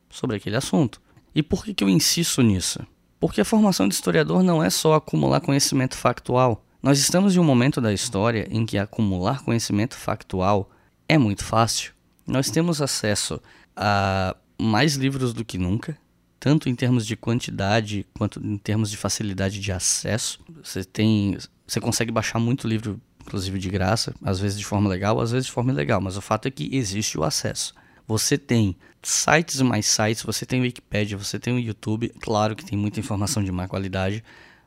sobre 0.10 0.38
aquele 0.38 0.56
assunto. 0.56 1.02
E 1.34 1.44
por 1.44 1.64
que, 1.64 1.74
que 1.74 1.84
eu 1.84 1.90
insisto 1.90 2.42
nisso? 2.42 2.80
Porque 3.20 3.42
a 3.42 3.46
formação 3.46 3.88
de 3.88 3.96
historiador 3.96 4.44
não 4.44 4.64
é 4.64 4.70
só 4.70 4.94
acumular 4.94 5.40
conhecimento 5.40 5.96
factual. 5.96 6.64
Nós 6.82 7.00
estamos 7.00 7.36
em 7.36 7.40
um 7.40 7.44
momento 7.44 7.82
da 7.82 7.92
história 7.92 8.48
em 8.52 8.66
que 8.66 8.78
acumular 8.78 9.44
conhecimento 9.44 9.96
factual 9.96 10.70
é 11.10 11.18
muito 11.18 11.44
fácil. 11.44 11.94
Nós 12.26 12.50
temos 12.50 12.82
acesso 12.82 13.42
a 13.76 14.36
mais 14.60 14.96
livros 14.96 15.34
do 15.34 15.46
que 15.46 15.58
nunca, 15.58 15.98
tanto 16.40 16.70
em 16.70 16.76
termos 16.76 17.06
de 17.06 17.16
quantidade 17.16 18.06
quanto 18.14 18.40
em 18.44 18.58
termos 18.58 18.90
de 18.92 18.98
facilidade 18.98 19.60
de 19.60 19.72
acesso. 19.72 20.40
Você 20.64 20.84
tem, 20.84 21.38
você 21.66 21.80
consegue 21.80 22.12
baixar 22.12 22.40
muito 22.40 22.68
livro, 22.68 23.02
inclusive 23.22 23.60
de 23.60 23.70
graça, 23.70 24.14
às 24.24 24.40
vezes 24.40 24.58
de 24.58 24.66
forma 24.66 24.90
legal, 24.90 25.20
às 25.20 25.32
vezes 25.32 25.48
de 25.48 25.52
forma 25.52 25.72
ilegal, 25.72 26.02
mas 26.02 26.18
o 26.18 26.22
fato 26.22 26.48
é 26.48 26.52
que 26.52 26.76
existe 26.76 27.18
o 27.18 27.24
acesso. 27.24 27.74
Você 28.08 28.38
tem 28.38 28.76
sites 29.04 29.62
mais 29.62 29.86
sites, 29.86 30.24
você 30.24 30.46
tem 30.46 30.62
o 30.62 30.64
Wikipedia, 30.64 31.18
você 31.18 31.38
tem 31.38 31.54
o 31.54 31.60
YouTube, 31.60 32.10
claro 32.22 32.56
que 32.56 32.66
tem 32.66 32.78
muita 32.78 33.00
informação 33.00 33.44
de 33.44 33.52
má 33.52 33.68
qualidade, 33.68 34.24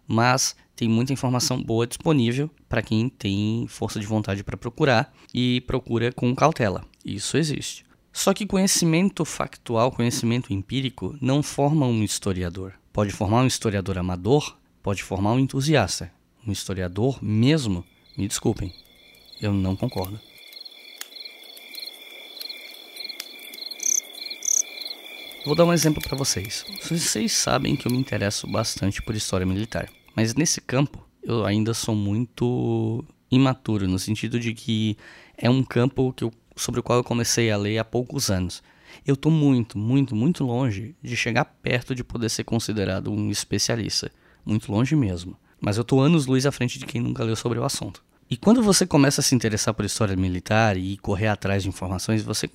mas 0.07 0.55
tem 0.77 0.89
muita 0.89 1.13
informação 1.13 1.63
boa 1.63 1.87
disponível 1.87 2.51
para 2.69 2.83
quem 2.83 3.09
tem 3.09 3.67
força 3.69 3.99
de 3.99 4.07
vontade 4.07 4.45
para 4.45 4.57
procurar 4.57 5.13
e 5.33 5.63
procura 5.63 6.13
com 6.13 6.35
cautela. 6.35 6.85
Isso 7.05 7.37
existe. 7.37 7.85
Só 8.13 8.35
que 8.35 8.47
conhecimento 8.47 9.25
factual, 9.25 9.93
conhecimento 9.93 10.53
empírico, 10.53 11.17
não 11.21 11.43
forma 11.43 11.87
um 11.87 12.03
historiador. 12.03 12.75
Pode 12.93 13.13
formar 13.13 13.43
um 13.43 13.47
historiador 13.47 13.97
amador, 13.97 14.57
pode 14.83 15.03
formar 15.03 15.33
um 15.33 15.39
entusiasta. 15.39 16.13
Um 16.47 16.53
historiador 16.53 17.23
mesmo, 17.23 17.85
me 18.17 18.27
desculpem, 18.27 18.75
eu 19.41 19.53
não 19.53 19.77
concordo. 19.77 20.19
Vou 25.45 25.55
dar 25.55 25.65
um 25.65 25.73
exemplo 25.73 26.03
para 26.03 26.19
vocês. 26.19 26.67
Vocês 26.83 27.33
sabem 27.33 27.75
que 27.75 27.87
eu 27.87 27.93
me 27.93 27.99
interesso 27.99 28.47
bastante 28.47 29.01
por 29.01 29.15
história 29.15 29.47
militar, 29.47 29.89
mas 30.15 30.35
nesse 30.35 30.61
campo 30.61 31.03
eu 31.23 31.47
ainda 31.47 31.73
sou 31.73 31.95
muito 31.95 33.03
imaturo, 33.31 33.89
no 33.89 33.99
sentido 33.99 34.39
de 34.39 34.53
que 34.53 34.99
é 35.39 35.49
um 35.49 35.63
campo 35.63 36.15
eu 36.21 36.31
sobre 36.55 36.81
o 36.81 36.83
qual 36.83 36.99
eu 36.99 37.05
comecei 37.05 37.51
a 37.51 37.57
ler 37.57 37.79
há 37.79 37.85
poucos 37.85 38.31
anos. 38.31 38.63
Eu 39.07 39.15
estou 39.15 39.33
muito, 39.33 39.79
muito, 39.79 40.15
muito 40.15 40.45
longe 40.45 40.95
de 41.03 41.17
chegar 41.17 41.47
perto 41.47 41.95
de 41.95 42.05
poder 42.05 42.29
ser 42.29 42.45
considerado 42.45 43.11
um 43.11 43.31
especialista. 43.31 44.13
Muito 44.45 44.71
longe 44.71 44.95
mesmo. 44.95 45.39
Mas 45.59 45.79
eu 45.79 45.83
estou 45.83 46.03
anos 46.03 46.27
luz 46.27 46.45
à 46.45 46.53
frente 46.53 46.79
de 46.79 46.85
quem 46.85 47.01
nunca 47.01 47.25
leu 47.25 47.37
sobre 47.37 47.59
o 47.59 47.65
assunto. 47.65 48.03
E 48.29 48.37
quando 48.37 48.63
você 48.63 48.87
começa 48.87 49.23
a 49.23 49.25
se 49.25 49.35
interessar 49.35 49.73
por 49.73 49.87
história 49.87 50.17
militar 50.17 50.77
e 50.77 50.99
correr 50.99 51.29
atrás 51.29 51.63
de 51.63 51.69
informações, 51.69 52.23
você 52.23 52.49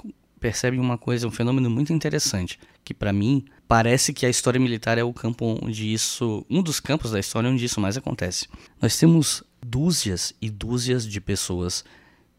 percebe 0.46 0.78
uma 0.78 0.96
coisa, 0.96 1.28
um 1.28 1.32
fenômeno 1.32 1.72
muito 1.72 1.92
interessante, 1.92 2.60
que 2.84 2.94
para 2.94 3.12
mim 3.12 3.46
parece 3.68 4.14
que 4.14 4.28
a 4.28 4.30
história 4.30 4.60
militar 4.60 4.96
é 4.96 5.04
o 5.04 5.12
campo 5.12 5.58
onde 5.60 5.92
isso, 5.92 6.46
um 6.48 6.62
dos 6.62 6.80
campos 6.80 7.10
da 7.10 7.20
história 7.20 7.50
onde 7.50 7.66
isso 7.66 7.82
mais 7.82 7.98
acontece. 7.98 8.48
Nós 8.80 8.96
temos 8.96 9.44
dúzias 9.60 10.36
e 10.40 10.52
dúzias 10.52 11.04
de 11.08 11.20
pessoas 11.20 11.84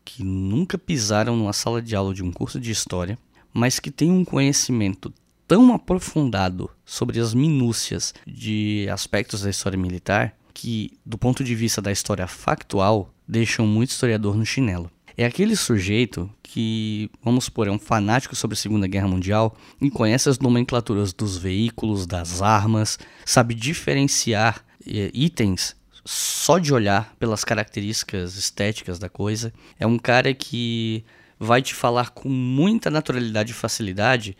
que 0.04 0.22
nunca 0.22 0.78
pisaram 0.78 1.34
numa 1.34 1.52
sala 1.52 1.82
de 1.82 1.96
aula 1.96 2.14
de 2.14 2.22
um 2.22 2.30
curso 2.30 2.60
de 2.60 2.70
história, 2.70 3.18
mas 3.52 3.80
que 3.80 3.90
têm 3.90 4.12
um 4.12 4.24
conhecimento 4.24 5.12
tão 5.48 5.74
aprofundado 5.74 6.70
sobre 6.84 7.18
as 7.18 7.34
minúcias 7.34 8.14
de 8.24 8.86
aspectos 8.88 9.40
da 9.40 9.50
história 9.50 9.76
militar 9.76 10.32
que, 10.54 10.96
do 11.04 11.18
ponto 11.18 11.42
de 11.42 11.56
vista 11.56 11.82
da 11.82 11.90
história 11.90 12.28
factual, 12.28 13.12
deixam 13.26 13.66
muito 13.66 13.90
historiador 13.90 14.36
no 14.36 14.46
chinelo. 14.46 14.92
É 15.18 15.24
aquele 15.24 15.56
sujeito 15.56 16.30
que, 16.42 17.10
vamos 17.24 17.44
supor, 17.44 17.66
é 17.68 17.70
um 17.70 17.78
fanático 17.78 18.36
sobre 18.36 18.54
a 18.54 18.58
Segunda 18.58 18.86
Guerra 18.86 19.08
Mundial 19.08 19.56
e 19.80 19.90
conhece 19.90 20.28
as 20.28 20.38
nomenclaturas 20.38 21.14
dos 21.14 21.38
veículos, 21.38 22.06
das 22.06 22.42
armas, 22.42 22.98
sabe 23.24 23.54
diferenciar 23.54 24.62
eh, 24.86 25.10
itens 25.14 25.74
só 26.04 26.58
de 26.58 26.72
olhar 26.72 27.14
pelas 27.18 27.44
características 27.44 28.36
estéticas 28.36 28.98
da 28.98 29.08
coisa. 29.08 29.52
É 29.80 29.86
um 29.86 29.98
cara 29.98 30.34
que 30.34 31.02
vai 31.38 31.62
te 31.62 31.74
falar 31.74 32.10
com 32.10 32.28
muita 32.28 32.90
naturalidade 32.90 33.52
e 33.52 33.54
facilidade 33.54 34.36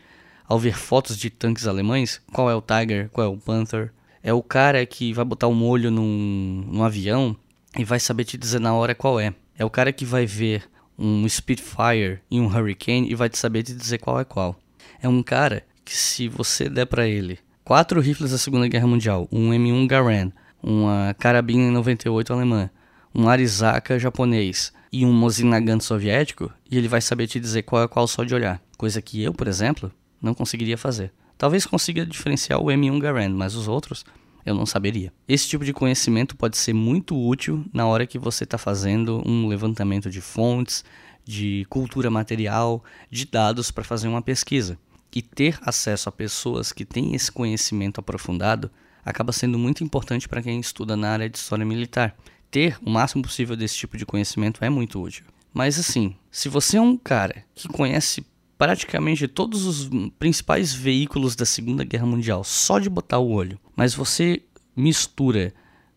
ao 0.47 0.59
ver 0.59 0.77
fotos 0.77 1.17
de 1.17 1.29
tanques 1.31 1.67
alemães 1.67 2.21
qual 2.33 2.51
é 2.51 2.55
o 2.55 2.63
Tiger, 2.63 3.09
qual 3.11 3.27
é 3.27 3.31
o 3.31 3.39
Panther. 3.39 3.93
É 4.23 4.33
o 4.33 4.43
cara 4.43 4.85
que 4.85 5.13
vai 5.15 5.25
botar 5.25 5.49
um 5.49 5.65
olho 5.65 5.91
num, 5.91 6.65
num 6.71 6.83
avião 6.83 7.35
e 7.79 7.85
vai 7.85 7.99
saber 7.99 8.25
te 8.25 8.37
dizer 8.37 8.61
na 8.61 8.75
hora 8.75 8.95
qual 8.95 9.19
é. 9.19 9.33
É 9.59 9.65
o 9.65 9.71
cara 9.71 9.93
que 9.93 10.05
vai 10.05 10.27
ver 10.27 10.65
um 10.99 11.29
Spitfire 11.29 12.21
e 12.31 12.41
um 12.41 12.47
Hurricane 12.47 13.11
e 13.11 13.15
vai 13.15 13.29
te 13.29 13.39
saber 13.39 13.63
te 13.63 13.75
dizer 13.75 13.99
qual 13.99 14.21
é 14.21 14.25
qual. 14.25 14.59
É 15.01 15.09
um 15.09 15.23
cara 15.23 15.65
que 15.85 15.97
se 15.97 16.29
você 16.29 16.69
der 16.69 16.87
para 16.87 17.07
ele 17.07 17.39
quatro 17.65 18.01
rifles 18.01 18.31
da 18.31 18.39
Segunda 18.39 18.69
Guerra 18.69 18.87
Mundial, 18.87 19.29
um 19.33 19.51
M1 19.51 19.87
Garand, 19.87 20.31
uma 20.63 21.15
carabina 21.19 21.71
98 21.71 22.33
alemã, 22.33 22.71
um 23.15 23.29
Arizaka 23.29 23.99
japonês 23.99 24.73
e 24.93 25.05
um 25.05 25.13
Mosin 25.13 25.49
Nagant 25.49 25.81
soviético, 25.81 26.53
e 26.71 26.77
ele 26.77 26.89
vai 26.89 27.01
saber 27.01 27.27
te 27.27 27.41
dizer 27.41 27.63
qual 27.63 27.83
é 27.83 27.89
qual 27.89 28.07
só 28.07 28.25
de 28.25 28.35
olhar. 28.35 28.61
Coisa 28.77 29.03
que 29.03 29.23
eu, 29.23 29.33
por 29.33 29.49
exemplo, 29.49 29.93
não 30.21 30.35
conseguiria 30.35 30.79
fazer. 30.79 31.13
Talvez 31.39 31.67
consiga 31.67 32.07
diferenciar 32.07 32.61
o 32.61 32.67
M1 32.67 32.99
Garand, 32.99 33.31
mas 33.31 33.55
os 33.55 33.69
outros 33.69 34.05
eu 34.47 34.55
não 34.55 34.65
saberia. 34.65 35.13
Esse 35.27 35.49
tipo 35.49 35.65
de 35.65 35.73
conhecimento 35.73 36.37
pode 36.37 36.57
ser 36.57 36.73
muito 36.73 37.21
útil 37.21 37.65
na 37.73 37.85
hora 37.85 38.07
que 38.07 38.19
você 38.19 38.45
está 38.45 38.57
fazendo 38.57 39.21
um 39.27 39.49
levantamento 39.49 40.09
de 40.09 40.21
fontes, 40.21 40.85
de 41.25 41.67
cultura 41.69 42.09
material, 42.09 42.83
de 43.11 43.27
dados 43.27 43.73
para 43.73 43.83
fazer 43.83 44.07
uma 44.07 44.23
pesquisa. 44.23 44.79
E 45.13 45.21
ter 45.21 45.59
acesso 45.63 46.09
a 46.09 46.13
pessoas 46.13 46.73
que 46.73 46.85
têm 46.85 47.15
esse 47.15 47.33
conhecimento 47.33 47.99
aprofundado 47.99 48.71
acaba 49.05 49.33
sendo 49.33 49.59
muito 49.59 49.83
importante 49.83 50.29
para 50.29 50.43
quem 50.43 50.61
estuda 50.61 50.97
na 50.97 51.11
área 51.11 51.29
de 51.29 51.39
história 51.39 51.65
militar. 51.65 52.17
Ter 52.51 52.79
o 52.85 52.91
máximo 52.91 53.23
possível 53.23 53.57
desse 53.57 53.77
tipo 53.77 53.97
de 53.97 54.07
conhecimento 54.07 54.65
é 54.65 54.71
muito 54.71 55.03
útil. 55.03 55.25
Mas 55.53 55.79
assim, 55.79 56.15
se 56.31 56.49
você 56.49 56.77
é 56.77 56.81
um 56.81 56.97
cara 56.97 57.45
que 57.55 57.67
conhece 57.67 58.25
praticamente 58.59 59.29
todos 59.29 59.65
os 59.67 59.91
principais 60.19 60.73
veículos 60.73 61.37
da 61.37 61.45
Segunda 61.45 61.85
Guerra 61.85 62.07
Mundial 62.07 62.43
só 62.45 62.79
de 62.79 62.89
botar 62.89 63.19
o 63.19 63.31
olho, 63.31 63.59
mas 63.75 63.95
você 63.95 64.43
mistura 64.75 65.53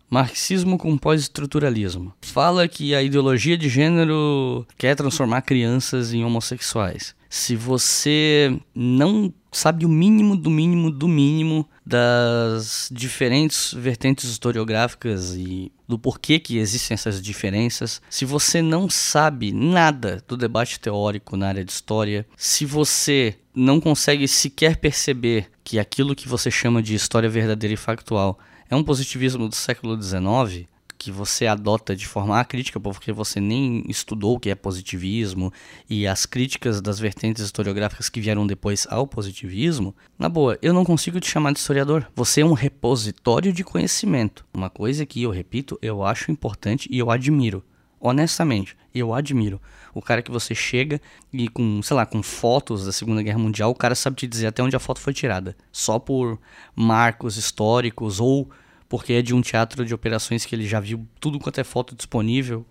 marxismo 0.10 0.78
com 0.78 0.98
pós-estruturalismo. 0.98 2.14
Fala 2.22 2.68
que 2.68 2.96
a 2.96 3.04
ideologia 3.04 3.58
de 3.58 3.70
gênero 3.70 4.66
quer 4.78 4.96
transformar 4.96 5.42
crianças 5.44 6.14
em 6.14 6.26
homossexuais. 6.26 7.16
Se 7.30 7.56
você 7.56 8.60
não 8.74 9.32
sabe 9.52 9.86
o 9.86 9.90
mínimo 9.90 10.36
do 10.36 10.50
mínimo 10.50 10.90
do 10.90 11.08
mínimo 11.08 11.68
das 11.86 12.90
diferentes 12.92 13.74
vertentes 13.74 14.30
historiográficas 14.30 15.36
e 15.36 15.72
do 15.90 15.98
porquê 15.98 16.38
que 16.38 16.60
existem 16.60 16.94
essas 16.94 17.20
diferenças. 17.20 18.00
Se 18.12 18.24
você 18.24 18.62
não 18.62 18.88
sabe 18.88 19.52
nada 19.52 20.24
do 20.28 20.38
debate 20.38 20.80
teórico 20.80 21.36
na 21.36 21.48
área 21.48 21.66
de 21.66 21.72
história, 21.72 22.28
se 22.38 22.64
você 22.64 23.36
não 23.56 23.82
consegue 23.82 24.28
sequer 24.28 24.78
perceber 24.78 25.50
que 25.64 25.80
aquilo 25.80 26.16
que 26.16 26.28
você 26.28 26.52
chama 26.52 26.84
de 26.84 26.94
história 26.94 27.28
verdadeira 27.28 27.74
e 27.74 27.78
factual 27.78 28.38
é 28.70 28.76
um 28.76 28.84
positivismo 28.84 29.50
do 29.50 29.56
século 29.56 30.00
XIX, 30.00 30.68
que 31.00 31.12
você 31.12 31.48
adota 31.48 31.96
de 31.96 32.06
forma 32.06 32.44
crítica, 32.44 32.78
porque 32.78 33.14
você 33.14 33.40
nem 33.40 33.84
estudou 33.88 34.36
o 34.36 34.40
que 34.40 34.50
é 34.50 34.56
positivismo 34.56 35.52
e 35.90 36.06
as 36.06 36.26
críticas 36.26 36.82
das 36.82 37.00
vertentes 37.00 37.42
historiográficas 37.42 38.10
que 38.10 38.20
vieram 38.20 38.46
depois 38.46 38.86
ao 38.90 39.08
positivismo, 39.08 39.96
na 40.18 40.28
boa, 40.28 40.60
eu 40.62 40.74
não 40.74 40.84
consigo 40.84 41.20
te 41.22 41.32
chamar 41.32 41.54
de 41.54 41.60
historiador. 41.60 42.06
Você 42.14 42.42
é 42.42 42.46
um 42.46 42.52
repositório 42.52 43.54
de 43.54 43.64
conhecimento. 43.64 44.46
Uma 44.54 44.70
coisa 44.70 45.06
que 45.06 45.24
eu 45.24 45.32
repito, 45.32 45.80
eu 45.82 46.04
acho 46.04 46.32
importante 46.32 46.90
e 46.92 47.00
eu 47.00 47.10
admiro. 47.10 47.64
Honestamente, 47.98 48.76
eu 48.94 49.14
admiro. 49.14 49.62
O 49.94 50.02
cara 50.02 50.22
que 50.22 50.32
você 50.32 50.54
chega 50.54 51.02
e 51.32 51.48
com, 51.48 51.82
sei 51.82 51.96
lá, 51.96 52.06
com 52.06 52.22
fotos 52.22 52.86
da 52.86 52.92
Segunda 52.92 53.24
Guerra 53.24 53.40
Mundial, 53.40 53.72
o 53.72 53.76
cara 53.76 53.96
sabe 53.96 54.18
te 54.18 54.28
dizer 54.28 54.48
até 54.48 54.62
onde 54.62 54.76
a 54.76 54.80
foto 54.80 55.00
foi 55.00 55.14
tirada. 55.14 55.56
Só 55.72 55.98
por 55.98 56.40
marcos 56.76 57.38
históricos 57.38 58.20
ou 58.20 58.50
porque 58.90 59.14
é 59.14 59.22
de 59.22 59.36
um 59.36 59.42
teatro 59.42 59.86
de 59.86 59.94
operações 59.94 60.46
que 60.46 60.56
ele 60.56 60.68
já 60.68 60.80
viu 60.80 61.08
tudo 61.20 61.40
quanto 61.40 61.62
é 61.62 61.64
foto 61.64 61.96
disponível 61.96 62.66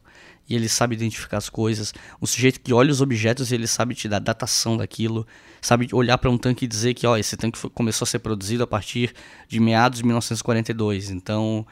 e 0.49 0.55
ele 0.55 0.69
sabe 0.69 0.97
identificar 0.97 1.37
as 1.37 1.49
coisas. 1.49 1.95
O 2.21 2.27
sujeito 2.27 2.61
que 2.61 2.73
olha 2.73 2.91
os 2.91 3.01
objetos, 3.01 3.53
ele 3.53 3.67
sabe 3.67 3.95
te 3.95 4.09
dar 4.09 4.19
datação 4.19 4.77
daquilo, 4.77 5.27
sabe 5.61 5.89
olhar 5.93 6.19
para 6.19 6.31
um 6.31 6.39
tanque 6.39 6.65
e 6.65 6.69
dizer 6.69 6.95
que 6.95 7.07
ó, 7.07 7.17
esse 7.17 7.37
tanque 7.37 7.57
foi, 7.57 7.71
começou 7.71 8.05
a 8.05 8.09
ser 8.09 8.19
produzido 8.19 8.65
a 8.65 8.67
partir 8.67 9.15
de 9.47 9.61
meados 9.61 9.99
de 9.99 10.05
1942. 10.05 11.11
Então, 11.11 11.67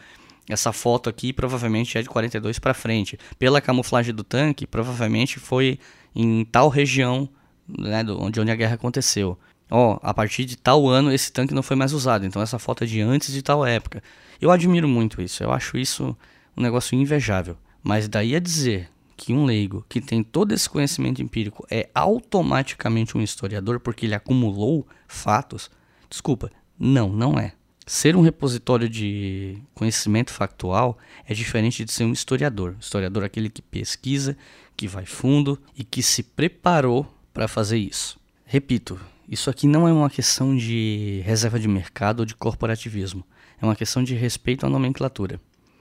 essa 0.49 0.73
foto 0.73 1.11
aqui 1.11 1.33
provavelmente 1.33 1.97
é 1.99 2.03
de 2.03 2.09
42 2.09 2.59
para 2.59 2.75
frente. 2.75 3.19
Pela 3.39 3.61
camuflagem 3.61 4.15
do 4.15 4.23
tanque, 4.23 4.67
provavelmente 4.67 5.41
foi 5.41 5.79
em 6.15 6.45
tal 6.45 6.69
região 6.69 7.29
né, 7.67 8.05
de 8.05 8.41
onde 8.41 8.51
a 8.51 8.55
guerra 8.55 8.75
aconteceu. 8.75 9.39
Ó, 9.71 9.99
a 10.03 10.15
partir 10.15 10.45
de 10.45 10.57
tal 10.57 10.87
ano 10.87 11.13
esse 11.13 11.33
tanque 11.33 11.53
não 11.53 11.63
foi 11.63 11.75
mais 11.75 11.93
usado, 11.93 12.25
então 12.25 12.41
essa 12.41 12.59
foto 12.59 12.85
é 12.85 12.87
de 12.87 13.01
antes 13.01 13.33
de 13.33 13.43
tal 13.43 13.67
época. 13.67 14.03
Eu 14.41 14.51
admiro 14.51 14.89
muito 14.89 15.23
isso, 15.23 15.43
eu 15.43 15.53
acho 15.53 15.79
isso 15.79 16.17
um 16.57 16.63
negócio 16.63 16.99
invejável. 16.99 17.57
Mas 17.83 18.09
daí 18.09 18.35
a 18.35 18.41
dizer 18.41 18.91
que 19.17 19.33
um 19.33 19.45
leigo 19.45 19.85
que 19.89 20.01
tem 20.01 20.23
todo 20.23 20.53
esse 20.53 20.69
conhecimento 20.69 21.23
empírico 21.23 21.67
é 21.71 21.89
automaticamente 21.95 23.17
um 23.17 23.23
historiador 23.23 23.81
porque 23.81 24.07
ele 24.07 24.15
acumulou 24.15 24.87
fatos, 25.09 25.71
desculpa, 26.09 26.51
não, 26.79 27.09
não 27.09 27.39
é. 27.39 27.53
Ser 27.87 28.17
um 28.17 28.21
repositório 28.21 28.89
de 28.89 29.59
conhecimento 29.73 30.33
factual 30.33 30.99
é 31.25 31.33
diferente 31.33 31.85
de 31.85 31.93
ser 31.93 32.05
um 32.05 32.13
historiador. 32.13 32.75
Historiador 32.81 33.23
é 33.23 33.27
aquele 33.27 33.49
que 33.49 33.63
pesquisa, 33.63 34.37
que 34.77 34.89
vai 34.89 35.07
fundo 35.07 35.59
e 35.77 35.85
que 35.85 36.03
se 36.03 36.23
preparou 36.23 37.07
para 37.33 37.47
fazer 37.47 37.79
isso. 37.79 38.19
Repito, 38.45 39.01
isso 39.29 39.49
aqui 39.49 39.69
não 39.69 39.87
é 39.87 39.93
uma 39.93 40.11
questão 40.11 40.57
de 40.57 41.23
reserva 41.25 41.61
de 41.61 41.69
mercado 41.69 42.21
ou 42.21 42.27
de 42.27 42.35
corporativismo. 42.35 43.25
É 43.61 43.65
uma 43.65 43.77
questão 43.77 44.03
de 44.03 44.15
respeito 44.15 44.67
à 44.67 44.69
nomenclatura. 44.69 45.41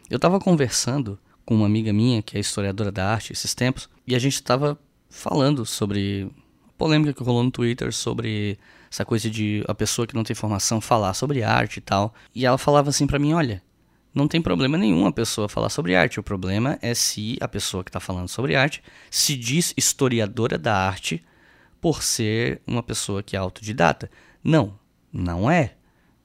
Eu 0.10 0.17
estava 0.17 0.39
conversando 0.39 1.20
com 1.46 1.55
uma 1.55 1.65
amiga 1.65 1.94
minha, 1.94 2.22
que 2.22 2.38
é 2.38 2.39
historiadora 2.39 2.91
da 2.91 3.08
arte, 3.08 3.34
esses 3.34 3.53
tempos, 3.53 3.89
e 4.08 4.15
a 4.15 4.20
gente 4.20 4.36
estava 4.36 4.79
falando 5.10 5.65
sobre 5.65 6.29
a 6.67 6.72
polêmica 6.77 7.13
que 7.13 7.24
rolou 7.24 7.44
no 7.44 7.51
Twitter 7.51 7.94
sobre 7.94 8.58
essa 8.89 9.05
coisa 9.05 9.29
de 9.29 9.63
a 9.67 9.74
pessoa 9.74 10.08
que 10.08 10.15
não 10.15 10.24
tem 10.24 10.36
formação 10.36 10.79
falar 10.79 11.13
sobre 11.13 11.44
arte 11.44 11.77
e 11.77 11.82
tal. 11.82 12.13
E 12.34 12.46
ela 12.46 12.58
falava 12.58 12.89
assim 12.89 13.05
para 13.05 13.20
mim, 13.20 13.34
olha, 13.34 13.62
não 14.13 14.27
tem 14.27 14.41
problema 14.41 14.77
nenhum 14.77 15.05
a 15.05 15.12
pessoa 15.12 15.50
falar 15.50 15.70
sobre 15.70 15.96
arte. 15.96 16.20
O 16.20 16.24
problema 16.24 16.79
é 16.82 16.94
se 16.94 17.38
a 17.41 17.48
pessoa 17.48 17.84
que 17.84 17.89
está 17.89 18.00
falando 18.00 18.29
sobre 18.29 18.55
arte 18.55 18.82
se 19.12 19.36
diz 19.36 19.74
historiadora 19.75 20.58
da 20.58 20.75
arte 20.75 21.24
por 21.82 22.01
ser 22.01 22.62
uma 22.65 22.82
pessoa 22.82 23.22
que 23.22 23.36
é 23.36 23.39
autodidata. 23.39 24.10
Não, 24.44 24.79
não 25.12 25.51
é. 25.51 25.75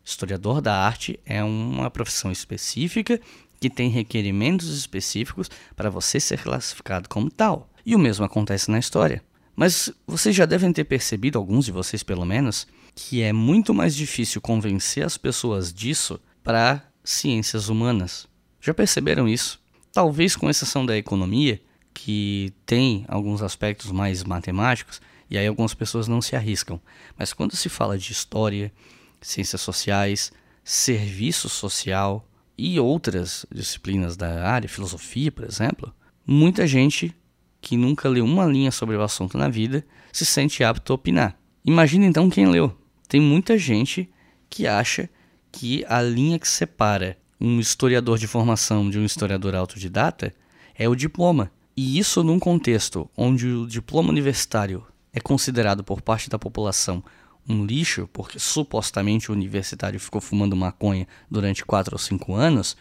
Historiador 0.04 0.61
da 0.61 0.75
arte 0.75 1.19
é 1.25 1.42
uma 1.42 1.90
profissão 1.90 2.30
específica 2.33 3.21
que 3.61 3.69
tem 3.69 3.90
requerimentos 3.90 4.69
específicos 4.69 5.50
para 5.76 5.90
você 5.90 6.19
ser 6.19 6.42
classificado 6.42 7.09
como 7.09 7.30
tal. 7.30 7.69
E 7.85 7.95
o 7.95 7.99
mesmo 7.99 8.25
acontece 8.25 8.71
na 8.71 8.78
história. 8.78 9.23
Mas 9.54 9.92
vocês 10.07 10.35
já 10.35 10.47
devem 10.47 10.73
ter 10.73 10.85
percebido, 10.85 11.38
alguns 11.38 11.66
de 11.66 11.73
vocês 11.73 12.02
pelo 12.02 12.25
menos, 12.25 12.66
que 12.95 13.21
é 13.21 13.33
muito 13.33 13.75
mais 13.75 13.95
difícil 13.95 14.40
convencer 14.40 15.04
as 15.04 15.19
pessoas 15.19 15.73
disso 15.73 16.19
para 16.42 16.83
ciências 17.04 17.69
humanas. 17.69 18.26
Já 18.61 18.73
perceberam 18.73 19.28
isso? 19.28 19.61
Talvez 19.92 20.37
com 20.37 20.49
exceção 20.49 20.87
da 20.87 20.97
economia, 20.97 21.61
que 21.92 22.54
tem 22.64 23.04
alguns 23.09 23.42
aspectos 23.42 23.90
mais 23.90 24.25
matemáticos, 24.25 25.00
e 25.28 25.37
aí 25.37 25.47
algumas 25.47 25.75
pessoas 25.75 26.09
não 26.09 26.23
se 26.23 26.35
arriscam. 26.35 26.80
Mas 27.19 27.33
quando 27.33 27.54
se 27.54 27.69
fala 27.69 27.99
de 27.99 28.12
história, 28.12 28.73
ciências 29.20 29.60
sociais, 29.60 30.32
serviço 30.64 31.48
social 31.48 32.26
e 32.56 32.78
outras 32.78 33.46
disciplinas 33.52 34.16
da 34.16 34.44
área, 34.44 34.68
filosofia, 34.68 35.32
por 35.32 35.44
exemplo, 35.44 35.94
muita 36.26 36.66
gente 36.66 37.14
que 37.60 37.76
nunca 37.76 38.08
leu 38.08 38.24
uma 38.24 38.46
linha 38.46 38.70
sobre 38.70 38.96
o 38.96 39.02
assunto 39.02 39.36
na 39.36 39.48
vida 39.48 39.84
se 40.12 40.24
sente 40.24 40.64
apto 40.64 40.92
a 40.92 40.96
opinar. 40.96 41.38
Imagina 41.64 42.06
então 42.06 42.30
quem 42.30 42.46
leu. 42.46 42.76
Tem 43.08 43.20
muita 43.20 43.58
gente 43.58 44.08
que 44.48 44.66
acha 44.66 45.08
que 45.52 45.84
a 45.88 46.00
linha 46.00 46.38
que 46.38 46.48
separa 46.48 47.18
um 47.40 47.58
historiador 47.58 48.18
de 48.18 48.26
formação 48.26 48.88
de 48.88 48.98
um 48.98 49.04
historiador 49.04 49.54
autodidata 49.54 50.34
é 50.74 50.88
o 50.88 50.94
diploma. 50.94 51.50
E 51.76 51.98
isso 51.98 52.22
num 52.22 52.38
contexto 52.38 53.10
onde 53.16 53.46
o 53.46 53.66
diploma 53.66 54.10
universitário 54.10 54.84
é 55.12 55.20
considerado 55.20 55.82
por 55.82 56.00
parte 56.00 56.28
da 56.28 56.38
população 56.38 57.02
um 57.50 57.64
lixo, 57.64 58.09
porque 58.12 58.38
supostamente 58.38 59.30
o 59.30 59.35
universitário 59.35 59.99
ficou 59.99 60.21
fumando 60.21 60.57
maconha 60.57 61.07
durante 61.30 61.64
4 61.64 61.95
ou 61.95 61.99
5 61.99 62.35
anos, 62.35 62.76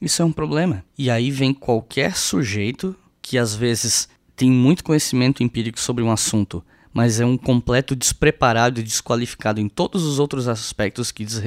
isso 0.00 0.22
é 0.22 0.24
um 0.24 0.32
problema. 0.32 0.84
E 0.96 1.10
aí 1.10 1.30
vem 1.30 1.52
qualquer 1.52 2.16
sujeito 2.16 2.96
que 3.20 3.36
às 3.36 3.54
vezes 3.54 4.08
tem 4.34 4.50
muito 4.50 4.82
conhecimento 4.82 5.42
empírico 5.42 5.78
sobre 5.78 6.02
um 6.02 6.10
assunto, 6.10 6.64
mas 6.92 7.20
é 7.20 7.26
um 7.26 7.36
completo 7.36 7.94
despreparado 7.94 8.80
e 8.80 8.82
desqualificado 8.82 9.60
em 9.60 9.68
todos 9.68 10.02
os 10.02 10.18
outros 10.18 10.48
aspectos 10.48 11.12
que, 11.12 11.24
diz 11.24 11.42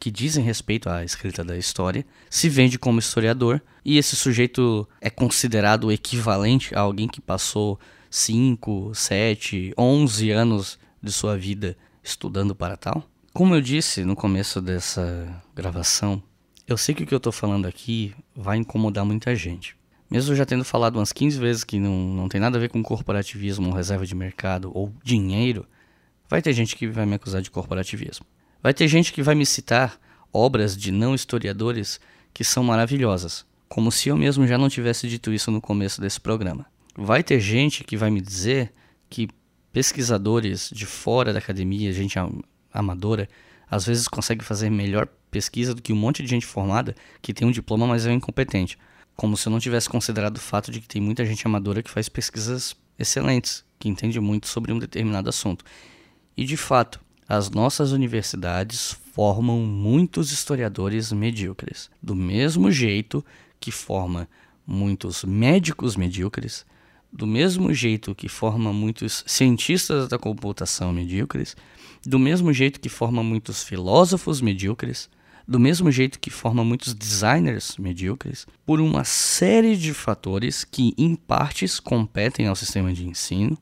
que 0.00 0.10
dizem 0.10 0.42
respeito 0.42 0.88
à 0.88 1.04
escrita 1.04 1.44
da 1.44 1.56
história, 1.56 2.04
se 2.30 2.48
vende 2.48 2.78
como 2.78 2.98
historiador, 2.98 3.60
e 3.84 3.98
esse 3.98 4.16
sujeito 4.16 4.88
é 5.00 5.10
considerado 5.10 5.92
equivalente 5.92 6.74
a 6.74 6.80
alguém 6.80 7.06
que 7.06 7.20
passou 7.20 7.78
5, 8.10 8.92
7, 8.94 9.74
11 9.76 10.30
anos 10.30 10.78
de 11.02 11.12
sua 11.12 11.36
vida 11.36 11.76
estudando 12.02 12.54
para 12.54 12.76
tal? 12.76 13.04
Como 13.32 13.54
eu 13.54 13.60
disse 13.60 14.04
no 14.04 14.14
começo 14.14 14.60
dessa 14.60 15.42
gravação, 15.54 16.22
eu 16.66 16.76
sei 16.76 16.94
que 16.94 17.02
o 17.02 17.06
que 17.06 17.14
eu 17.14 17.18
estou 17.18 17.32
falando 17.32 17.66
aqui 17.66 18.14
vai 18.34 18.56
incomodar 18.58 19.04
muita 19.04 19.34
gente. 19.34 19.76
Mesmo 20.10 20.34
já 20.34 20.44
tendo 20.44 20.64
falado 20.64 20.96
umas 20.96 21.12
15 21.12 21.38
vezes 21.38 21.64
que 21.64 21.78
não, 21.78 21.96
não 22.14 22.28
tem 22.28 22.40
nada 22.40 22.58
a 22.58 22.60
ver 22.60 22.68
com 22.68 22.82
corporativismo 22.82 23.72
reserva 23.72 24.04
de 24.04 24.14
mercado 24.14 24.70
ou 24.74 24.92
dinheiro, 25.02 25.66
vai 26.28 26.42
ter 26.42 26.52
gente 26.52 26.76
que 26.76 26.86
vai 26.86 27.06
me 27.06 27.14
acusar 27.14 27.40
de 27.40 27.50
corporativismo. 27.50 28.26
Vai 28.62 28.74
ter 28.74 28.86
gente 28.88 29.12
que 29.12 29.22
vai 29.22 29.34
me 29.34 29.46
citar 29.46 29.98
obras 30.32 30.76
de 30.76 30.92
não 30.92 31.14
historiadores 31.14 31.98
que 32.32 32.44
são 32.44 32.62
maravilhosas, 32.62 33.44
como 33.68 33.90
se 33.90 34.08
eu 34.08 34.16
mesmo 34.16 34.46
já 34.46 34.58
não 34.58 34.68
tivesse 34.68 35.08
dito 35.08 35.32
isso 35.32 35.50
no 35.50 35.60
começo 35.60 36.00
desse 36.00 36.20
programa. 36.20 36.66
Vai 36.94 37.22
ter 37.22 37.40
gente 37.40 37.82
que 37.82 37.96
vai 37.96 38.10
me 38.10 38.20
dizer 38.20 38.72
que 39.08 39.28
pesquisadores 39.72 40.70
de 40.72 40.86
fora 40.86 41.32
da 41.32 41.38
academia, 41.38 41.92
gente 41.92 42.16
amadora, 42.72 43.28
às 43.70 43.86
vezes 43.86 44.06
consegue 44.06 44.44
fazer 44.44 44.70
melhor 44.70 45.08
pesquisa 45.30 45.74
do 45.74 45.80
que 45.80 45.92
um 45.92 45.96
monte 45.96 46.22
de 46.22 46.28
gente 46.28 46.44
formada 46.44 46.94
que 47.22 47.32
tem 47.32 47.48
um 47.48 47.50
diploma, 47.50 47.86
mas 47.86 48.06
é 48.06 48.12
incompetente 48.12 48.78
como 49.16 49.36
se 49.36 49.46
eu 49.46 49.50
não 49.50 49.60
tivesse 49.60 49.88
considerado 49.88 50.36
o 50.36 50.40
fato 50.40 50.70
de 50.70 50.80
que 50.80 50.88
tem 50.88 51.00
muita 51.00 51.24
gente 51.24 51.46
amadora 51.46 51.82
que 51.82 51.90
faz 51.90 52.08
pesquisas 52.08 52.76
excelentes, 52.98 53.64
que 53.78 53.88
entende 53.88 54.18
muito 54.20 54.46
sobre 54.48 54.72
um 54.72 54.78
determinado 54.78 55.28
assunto. 55.28 55.64
E 56.36 56.44
de 56.44 56.56
fato, 56.56 57.00
as 57.28 57.50
nossas 57.50 57.92
universidades 57.92 58.96
formam 59.12 59.58
muitos 59.60 60.32
historiadores 60.32 61.12
medíocres, 61.12 61.90
do 62.02 62.14
mesmo 62.14 62.70
jeito 62.70 63.24
que 63.60 63.70
forma 63.70 64.28
muitos 64.66 65.24
médicos 65.24 65.96
medíocres, 65.96 66.64
do 67.12 67.26
mesmo 67.26 67.74
jeito 67.74 68.14
que 68.14 68.28
forma 68.28 68.72
muitos 68.72 69.22
cientistas 69.26 70.08
da 70.08 70.18
computação 70.18 70.92
medíocres, 70.92 71.54
do 72.04 72.18
mesmo 72.18 72.52
jeito 72.52 72.80
que 72.80 72.88
forma 72.88 73.22
muitos 73.22 73.62
filósofos 73.62 74.40
medíocres, 74.40 75.10
do 75.46 75.60
mesmo 75.60 75.90
jeito 75.90 76.18
que 76.18 76.30
forma 76.30 76.64
muitos 76.64 76.94
designers 76.94 77.76
medíocres, 77.76 78.46
por 78.64 78.80
uma 78.80 79.04
série 79.04 79.76
de 79.76 79.92
fatores 79.92 80.64
que, 80.64 80.94
em 80.96 81.14
partes, 81.14 81.78
competem 81.78 82.46
ao 82.46 82.56
sistema 82.56 82.92
de 82.92 83.06
ensino, 83.06 83.58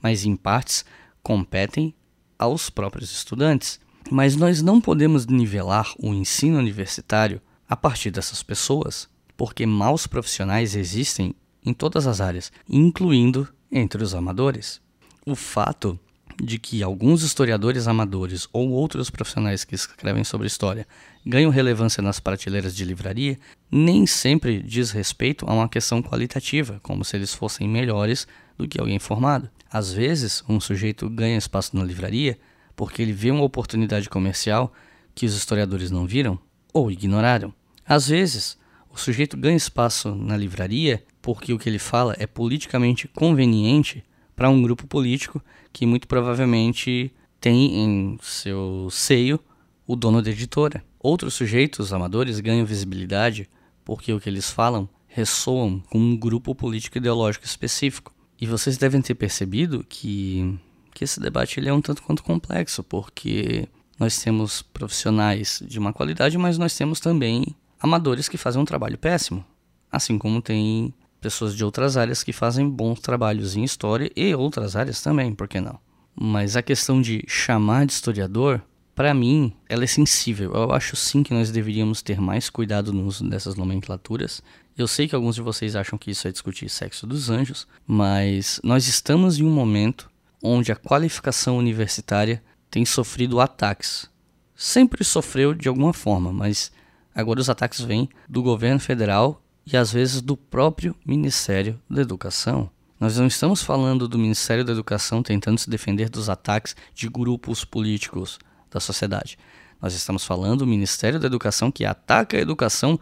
mas 0.00 0.24
em 0.24 0.36
partes 0.36 0.84
competem 1.22 1.94
aos 2.38 2.70
próprios 2.70 3.10
estudantes. 3.10 3.80
Mas 4.10 4.36
nós 4.36 4.60
não 4.60 4.80
podemos 4.80 5.26
nivelar 5.26 5.94
o 5.98 6.12
ensino 6.12 6.58
universitário 6.58 7.40
a 7.66 7.74
partir 7.74 8.10
dessas 8.10 8.42
pessoas, 8.42 9.08
porque 9.36 9.64
maus 9.64 10.06
profissionais 10.06 10.76
existem 10.76 11.34
em 11.64 11.72
todas 11.72 12.06
as 12.06 12.20
áreas, 12.20 12.52
incluindo 12.68 13.48
entre 13.70 14.02
os 14.02 14.14
amadores. 14.14 14.80
O 15.26 15.34
fato 15.34 15.98
de 16.42 16.58
que 16.58 16.82
alguns 16.82 17.22
historiadores 17.22 17.86
amadores 17.86 18.48
ou 18.52 18.70
outros 18.70 19.10
profissionais 19.10 19.64
que 19.64 19.74
escrevem 19.74 20.24
sobre 20.24 20.46
história 20.46 20.86
ganham 21.24 21.50
relevância 21.50 22.02
nas 22.02 22.20
prateleiras 22.20 22.74
de 22.74 22.84
livraria 22.84 23.38
nem 23.70 24.06
sempre 24.06 24.62
diz 24.62 24.90
respeito 24.90 25.46
a 25.48 25.54
uma 25.54 25.68
questão 25.68 26.02
qualitativa, 26.02 26.80
como 26.82 27.04
se 27.04 27.16
eles 27.16 27.32
fossem 27.32 27.68
melhores 27.68 28.26
do 28.58 28.68
que 28.68 28.80
alguém 28.80 28.98
formado. 28.98 29.48
Às 29.70 29.92
vezes, 29.92 30.44
um 30.48 30.60
sujeito 30.60 31.08
ganha 31.08 31.38
espaço 31.38 31.76
na 31.76 31.84
livraria 31.84 32.38
porque 32.76 33.02
ele 33.02 33.12
vê 33.12 33.30
uma 33.30 33.42
oportunidade 33.42 34.08
comercial 34.08 34.72
que 35.14 35.26
os 35.26 35.34
historiadores 35.34 35.90
não 35.90 36.06
viram 36.06 36.38
ou 36.72 36.90
ignoraram. 36.90 37.54
Às 37.86 38.08
vezes, 38.08 38.58
o 38.94 38.98
sujeito 38.98 39.36
ganha 39.36 39.56
espaço 39.56 40.14
na 40.14 40.36
livraria 40.36 41.02
porque 41.20 41.52
o 41.52 41.58
que 41.58 41.68
ele 41.68 41.78
fala 41.78 42.14
é 42.18 42.26
politicamente 42.26 43.08
conveniente 43.08 44.04
para 44.36 44.48
um 44.48 44.62
grupo 44.62 44.86
político 44.86 45.42
que 45.72 45.84
muito 45.84 46.06
provavelmente 46.06 47.12
tem 47.40 47.76
em 47.76 48.18
seu 48.22 48.88
seio 48.90 49.40
o 49.86 49.96
dono 49.96 50.22
da 50.22 50.30
editora. 50.30 50.84
Outros 50.98 51.34
sujeitos 51.34 51.92
amadores 51.92 52.40
ganham 52.40 52.64
visibilidade 52.64 53.48
porque 53.84 54.12
o 54.12 54.20
que 54.20 54.28
eles 54.28 54.50
falam 54.50 54.88
ressoam 55.08 55.80
com 55.90 55.98
um 55.98 56.16
grupo 56.16 56.54
político 56.54 56.98
ideológico 56.98 57.44
específico. 57.44 58.14
E 58.40 58.46
vocês 58.46 58.76
devem 58.76 59.02
ter 59.02 59.14
percebido 59.14 59.84
que, 59.88 60.58
que 60.92 61.04
esse 61.04 61.20
debate 61.20 61.58
ele 61.58 61.68
é 61.68 61.72
um 61.72 61.80
tanto 61.80 62.02
quanto 62.02 62.22
complexo, 62.22 62.82
porque 62.82 63.68
nós 63.98 64.18
temos 64.18 64.62
profissionais 64.62 65.62
de 65.66 65.78
uma 65.78 65.92
qualidade, 65.92 66.38
mas 66.38 66.58
nós 66.58 66.76
temos 66.76 67.00
também 67.00 67.54
amadores 67.84 68.30
que 68.30 68.38
fazem 68.38 68.62
um 68.62 68.64
trabalho 68.64 68.96
péssimo, 68.96 69.44
assim 69.92 70.16
como 70.16 70.40
tem 70.40 70.92
pessoas 71.20 71.54
de 71.54 71.62
outras 71.62 71.98
áreas 71.98 72.22
que 72.22 72.32
fazem 72.32 72.66
bons 72.66 72.98
trabalhos 72.98 73.56
em 73.56 73.62
história 73.62 74.10
e 74.16 74.34
outras 74.34 74.74
áreas 74.74 75.02
também, 75.02 75.34
por 75.34 75.46
que 75.46 75.60
não? 75.60 75.78
Mas 76.18 76.56
a 76.56 76.62
questão 76.62 77.02
de 77.02 77.22
chamar 77.28 77.84
de 77.84 77.92
historiador, 77.92 78.62
para 78.94 79.12
mim, 79.12 79.52
ela 79.68 79.84
é 79.84 79.86
sensível. 79.86 80.54
Eu 80.54 80.72
acho 80.72 80.96
sim 80.96 81.22
que 81.22 81.34
nós 81.34 81.50
deveríamos 81.50 82.00
ter 82.00 82.18
mais 82.18 82.48
cuidado 82.48 82.90
no 82.90 83.04
uso 83.04 83.28
dessas 83.28 83.54
nomenclaturas. 83.54 84.42
Eu 84.78 84.88
sei 84.88 85.06
que 85.06 85.14
alguns 85.14 85.34
de 85.34 85.42
vocês 85.42 85.76
acham 85.76 85.98
que 85.98 86.10
isso 86.10 86.26
é 86.26 86.32
discutir 86.32 86.70
sexo 86.70 87.06
dos 87.06 87.28
anjos, 87.28 87.68
mas 87.86 88.60
nós 88.64 88.88
estamos 88.88 89.38
em 89.38 89.44
um 89.44 89.50
momento 89.50 90.10
onde 90.42 90.72
a 90.72 90.76
qualificação 90.76 91.58
universitária 91.58 92.42
tem 92.70 92.86
sofrido 92.86 93.40
ataques. 93.40 94.08
Sempre 94.56 95.04
sofreu 95.04 95.52
de 95.52 95.68
alguma 95.68 95.92
forma, 95.92 96.32
mas 96.32 96.72
agora 97.14 97.40
os 97.40 97.48
ataques 97.48 97.80
vêm 97.80 98.08
do 98.28 98.42
governo 98.42 98.80
federal 98.80 99.40
e 99.66 99.76
às 99.76 99.92
vezes 99.92 100.20
do 100.20 100.36
próprio 100.36 100.94
Ministério 101.04 101.80
da 101.88 102.02
Educação. 102.02 102.70
Nós 102.98 103.18
não 103.18 103.26
estamos 103.26 103.62
falando 103.62 104.08
do 104.08 104.18
Ministério 104.18 104.64
da 104.64 104.72
Educação 104.72 105.22
tentando 105.22 105.58
se 105.58 105.68
defender 105.68 106.08
dos 106.08 106.28
ataques 106.28 106.76
de 106.94 107.08
grupos 107.08 107.64
políticos 107.64 108.38
da 108.70 108.80
sociedade. 108.80 109.38
Nós 109.80 109.94
estamos 109.94 110.24
falando 110.24 110.60
do 110.60 110.66
Ministério 110.66 111.20
da 111.20 111.26
Educação 111.26 111.70
que 111.70 111.84
ataca 111.84 112.36
a 112.36 112.40
educação 112.40 112.98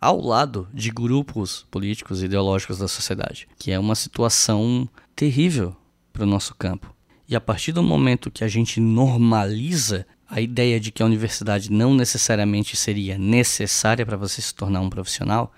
ao 0.00 0.20
lado 0.20 0.68
de 0.72 0.90
grupos 0.90 1.66
políticos 1.70 2.22
e 2.22 2.26
ideológicos 2.26 2.78
da 2.78 2.86
sociedade, 2.86 3.48
que 3.58 3.72
é 3.72 3.78
uma 3.78 3.94
situação 3.94 4.88
terrível 5.16 5.74
para 6.12 6.22
o 6.22 6.26
nosso 6.26 6.54
campo. 6.54 6.94
E 7.28 7.36
a 7.36 7.40
partir 7.40 7.72
do 7.72 7.82
momento 7.82 8.30
que 8.30 8.44
a 8.44 8.48
gente 8.48 8.80
normaliza 8.80 10.06
a 10.28 10.40
ideia 10.40 10.78
de 10.78 10.92
que 10.92 11.02
a 11.02 11.06
universidade 11.06 11.72
não 11.72 11.94
necessariamente 11.94 12.76
seria 12.76 13.16
necessária 13.16 14.04
para 14.04 14.16
você 14.16 14.42
se 14.42 14.54
tornar 14.54 14.80
um 14.80 14.90
profissional, 14.90 15.52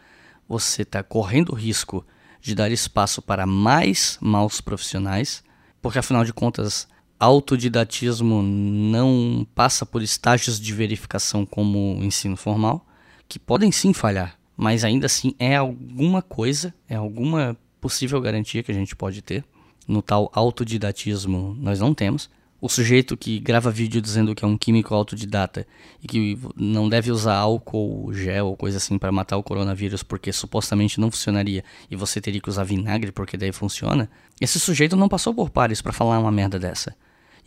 você 0.48 0.82
está 0.82 1.02
correndo 1.02 1.50
o 1.50 1.56
risco 1.56 2.06
de 2.40 2.54
dar 2.54 2.70
espaço 2.70 3.20
para 3.20 3.46
mais 3.46 4.16
maus 4.20 4.60
profissionais, 4.60 5.42
porque 5.82 5.98
afinal 5.98 6.24
de 6.24 6.32
contas, 6.32 6.86
autodidatismo 7.18 8.42
não 8.42 9.46
passa 9.54 9.84
por 9.84 10.02
estágios 10.02 10.60
de 10.60 10.72
verificação 10.72 11.44
como 11.44 11.98
o 11.98 12.04
ensino 12.04 12.36
formal, 12.36 12.86
que 13.28 13.38
podem 13.38 13.72
sim 13.72 13.92
falhar, 13.92 14.38
mas 14.56 14.84
ainda 14.84 15.06
assim 15.06 15.34
é 15.38 15.56
alguma 15.56 16.22
coisa, 16.22 16.72
é 16.88 16.94
alguma 16.94 17.56
possível 17.80 18.20
garantia 18.20 18.62
que 18.62 18.70
a 18.70 18.74
gente 18.74 18.94
pode 18.94 19.20
ter. 19.20 19.44
No 19.86 20.00
tal 20.00 20.30
autodidatismo 20.32 21.56
nós 21.58 21.80
não 21.80 21.92
temos 21.92 22.30
o 22.60 22.68
sujeito 22.68 23.16
que 23.16 23.38
grava 23.38 23.70
vídeo 23.70 24.00
dizendo 24.00 24.34
que 24.34 24.44
é 24.44 24.48
um 24.48 24.58
químico 24.58 24.94
autodidata 24.94 25.66
e 26.02 26.06
que 26.06 26.38
não 26.54 26.88
deve 26.88 27.10
usar 27.10 27.36
álcool, 27.36 28.12
gel 28.12 28.48
ou 28.48 28.56
coisa 28.56 28.76
assim 28.76 28.98
para 28.98 29.10
matar 29.10 29.36
o 29.36 29.42
coronavírus 29.42 30.02
porque 30.02 30.32
supostamente 30.32 31.00
não 31.00 31.10
funcionaria 31.10 31.64
e 31.90 31.96
você 31.96 32.20
teria 32.20 32.40
que 32.40 32.50
usar 32.50 32.64
vinagre 32.64 33.12
porque 33.12 33.36
daí 33.36 33.52
funciona, 33.52 34.10
esse 34.40 34.60
sujeito 34.60 34.96
não 34.96 35.08
passou 35.08 35.34
por 35.34 35.50
pares 35.50 35.80
para 35.80 35.92
falar 35.92 36.18
uma 36.18 36.30
merda 36.30 36.58
dessa. 36.58 36.94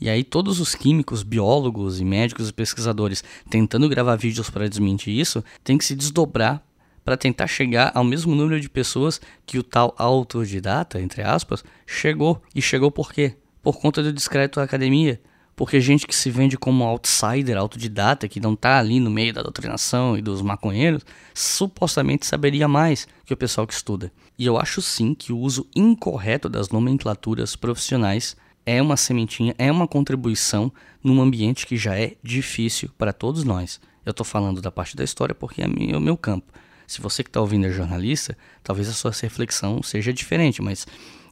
E 0.02 0.10
aí 0.10 0.24
todos 0.24 0.60
os 0.60 0.74
químicos, 0.74 1.22
biólogos 1.22 2.00
e 2.00 2.06
médicos 2.06 2.50
e 2.50 2.54
pesquisadores 2.54 3.24
tentando 3.50 3.88
gravar 3.88 4.16
vídeos 4.16 4.50
para 4.50 4.68
desmentir 4.68 5.18
isso, 5.18 5.44
tem 5.64 5.78
que 5.78 5.86
se 5.86 5.96
desdobrar 5.96 6.64
para 7.06 7.18
tentar 7.18 7.48
chegar 7.48 7.92
ao 7.94 8.04
mesmo 8.04 8.34
número 8.34 8.60
de 8.60 8.70
pessoas 8.70 9.22
que 9.46 9.60
o 9.60 9.64
tal 9.64 9.94
autodidata, 9.98 11.02
entre 11.02 11.22
aspas, 11.22 11.64
chegou. 11.86 12.42
E 12.56 12.62
chegou 12.62 12.90
por 12.90 13.12
quê? 13.12 13.36
Por 13.64 13.80
conta 13.80 14.04
do 14.04 14.12
discreto 14.12 14.60
da 14.60 14.66
academia. 14.66 15.20
Porque 15.56 15.80
gente 15.80 16.06
que 16.06 16.16
se 16.16 16.30
vende 16.30 16.58
como 16.58 16.84
outsider, 16.84 17.58
autodidata, 17.58 18.28
que 18.28 18.40
não 18.40 18.54
está 18.54 18.80
ali 18.80 19.00
no 19.00 19.10
meio 19.10 19.34
da 19.34 19.42
doutrinação 19.44 20.18
e 20.18 20.22
dos 20.22 20.42
maconheiros, 20.42 21.04
supostamente 21.34 22.26
saberia 22.26 22.68
mais 22.68 23.08
que 23.26 23.34
o 23.34 23.38
pessoal 23.38 23.66
que 23.66 23.74
estuda. 23.74 24.12
E 24.38 24.46
eu 24.46 24.58
acho 24.58 24.82
sim 24.82 25.14
que 25.14 25.32
o 25.32 25.38
uso 25.38 25.68
incorreto 25.76 26.50
das 26.50 26.70
nomenclaturas 26.70 27.56
profissionais 27.56 28.36
é 28.66 28.82
uma 28.82 28.98
sementinha, 28.98 29.54
é 29.58 29.72
uma 29.72 29.88
contribuição 29.88 30.72
num 31.04 31.22
ambiente 31.22 31.68
que 31.68 31.78
já 31.78 31.98
é 31.98 32.16
difícil 32.24 32.90
para 32.98 33.14
todos 33.14 33.44
nós. 33.44 33.80
Eu 34.06 34.12
estou 34.12 34.26
falando 34.26 34.62
da 34.62 34.72
parte 34.72 34.98
da 34.98 35.04
história 35.04 35.36
porque 35.36 35.62
é 35.62 35.68
o 35.68 36.02
meu 36.02 36.18
campo. 36.18 36.52
Se 36.88 37.00
você 37.00 37.24
que 37.24 37.30
está 37.30 37.40
ouvindo 37.40 37.68
é 37.68 37.72
jornalista, 37.72 38.38
talvez 38.64 38.90
a 38.90 38.94
sua 38.94 39.12
reflexão 39.12 39.82
seja 39.84 40.12
diferente, 40.12 40.62
mas 40.62 40.86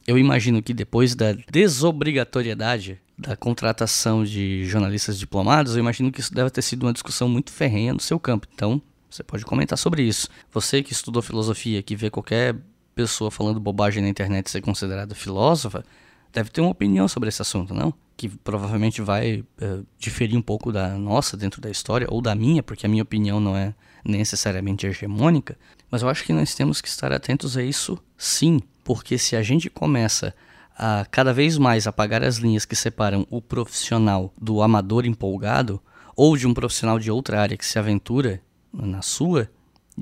eu 0.06 0.18
imagino 0.18 0.62
que 0.62 0.74
depois 0.74 1.14
da 1.14 1.32
desobrigatoriedade 1.50 3.00
da 3.16 3.36
contratação 3.36 4.24
de 4.24 4.64
jornalistas 4.64 5.18
diplomados, 5.18 5.74
eu 5.74 5.80
imagino 5.80 6.10
que 6.10 6.20
isso 6.20 6.34
deve 6.34 6.50
ter 6.50 6.62
sido 6.62 6.84
uma 6.84 6.92
discussão 6.92 7.28
muito 7.28 7.52
ferrenha 7.52 7.92
no 7.92 8.00
seu 8.00 8.18
campo. 8.18 8.48
Então, 8.52 8.82
você 9.08 9.22
pode 9.22 9.44
comentar 9.44 9.78
sobre 9.78 10.02
isso. 10.02 10.28
Você 10.50 10.82
que 10.82 10.92
estudou 10.92 11.22
filosofia, 11.22 11.82
que 11.82 11.94
vê 11.94 12.10
qualquer 12.10 12.56
pessoa 12.94 13.30
falando 13.30 13.60
bobagem 13.60 14.02
na 14.02 14.08
internet 14.08 14.50
ser 14.50 14.60
considerada 14.60 15.14
filósofa, 15.14 15.84
deve 16.32 16.50
ter 16.50 16.60
uma 16.60 16.70
opinião 16.70 17.06
sobre 17.06 17.28
esse 17.28 17.42
assunto, 17.42 17.74
não? 17.74 17.92
Que 18.16 18.28
provavelmente 18.28 19.02
vai 19.02 19.44
uh, 19.60 19.86
diferir 19.98 20.36
um 20.36 20.42
pouco 20.42 20.72
da 20.72 20.96
nossa 20.96 21.36
dentro 21.36 21.60
da 21.60 21.70
história, 21.70 22.06
ou 22.10 22.20
da 22.20 22.34
minha, 22.34 22.62
porque 22.62 22.86
a 22.86 22.88
minha 22.88 23.02
opinião 23.02 23.38
não 23.38 23.56
é 23.56 23.74
necessariamente 24.04 24.86
hegemônica. 24.86 25.56
Mas 25.90 26.02
eu 26.02 26.08
acho 26.08 26.24
que 26.24 26.32
nós 26.32 26.54
temos 26.54 26.80
que 26.80 26.88
estar 26.88 27.12
atentos 27.12 27.56
a 27.56 27.62
isso 27.62 27.98
sim, 28.16 28.60
porque 28.84 29.18
se 29.18 29.36
a 29.36 29.42
gente 29.42 29.70
começa 29.70 30.34
a 30.76 31.06
cada 31.10 31.32
vez 31.32 31.58
mais 31.58 31.86
apagar 31.86 32.22
as 32.22 32.36
linhas 32.36 32.64
que 32.64 32.74
separam 32.74 33.26
o 33.30 33.40
profissional 33.40 34.32
do 34.40 34.62
amador 34.62 35.04
empolgado, 35.04 35.80
ou 36.16 36.36
de 36.36 36.46
um 36.46 36.54
profissional 36.54 36.98
de 36.98 37.10
outra 37.10 37.40
área 37.40 37.56
que 37.56 37.64
se 37.64 37.78
aventura 37.78 38.42
na 38.72 39.02
sua, 39.02 39.50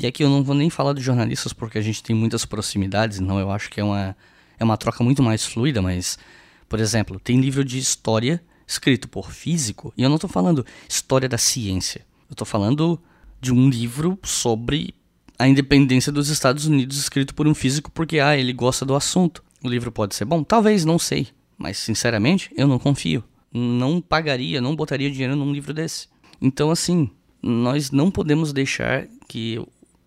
e 0.00 0.06
aqui 0.06 0.22
eu 0.22 0.30
não 0.30 0.42
vou 0.42 0.54
nem 0.54 0.70
falar 0.70 0.92
de 0.92 1.00
jornalistas 1.00 1.52
porque 1.52 1.78
a 1.78 1.82
gente 1.82 2.02
tem 2.02 2.14
muitas 2.14 2.44
proximidades, 2.44 3.20
não, 3.20 3.38
eu 3.38 3.50
acho 3.50 3.70
que 3.70 3.80
é 3.80 3.84
uma, 3.84 4.16
é 4.58 4.64
uma 4.64 4.76
troca 4.76 5.02
muito 5.02 5.22
mais 5.22 5.44
fluida, 5.44 5.82
mas, 5.82 6.18
por 6.68 6.78
exemplo, 6.80 7.18
tem 7.18 7.40
livro 7.40 7.64
de 7.64 7.78
história 7.78 8.42
escrito 8.66 9.08
por 9.08 9.32
físico, 9.32 9.92
e 9.96 10.02
eu 10.02 10.08
não 10.08 10.16
estou 10.16 10.30
falando 10.30 10.64
história 10.88 11.28
da 11.28 11.38
ciência, 11.38 12.06
eu 12.28 12.34
estou 12.34 12.46
falando 12.46 13.00
de 13.40 13.52
um 13.52 13.68
livro 13.68 14.18
sobre 14.22 14.94
a 15.40 15.48
independência 15.48 16.12
dos 16.12 16.28
Estados 16.28 16.66
Unidos 16.66 16.98
escrito 16.98 17.34
por 17.34 17.48
um 17.48 17.54
físico 17.54 17.90
porque 17.90 18.20
ah, 18.20 18.36
ele 18.36 18.52
gosta 18.52 18.84
do 18.84 18.94
assunto. 18.94 19.42
O 19.64 19.68
livro 19.70 19.90
pode 19.90 20.14
ser 20.14 20.26
bom? 20.26 20.44
Talvez, 20.44 20.84
não 20.84 20.98
sei. 20.98 21.28
Mas 21.56 21.78
sinceramente, 21.78 22.50
eu 22.54 22.68
não 22.68 22.78
confio. 22.78 23.24
Não 23.50 24.02
pagaria, 24.02 24.60
não 24.60 24.76
botaria 24.76 25.10
dinheiro 25.10 25.34
num 25.34 25.50
livro 25.50 25.72
desse. 25.72 26.08
Então, 26.42 26.70
assim, 26.70 27.08
nós 27.42 27.90
não 27.90 28.10
podemos 28.10 28.52
deixar 28.52 29.06
que 29.26 29.58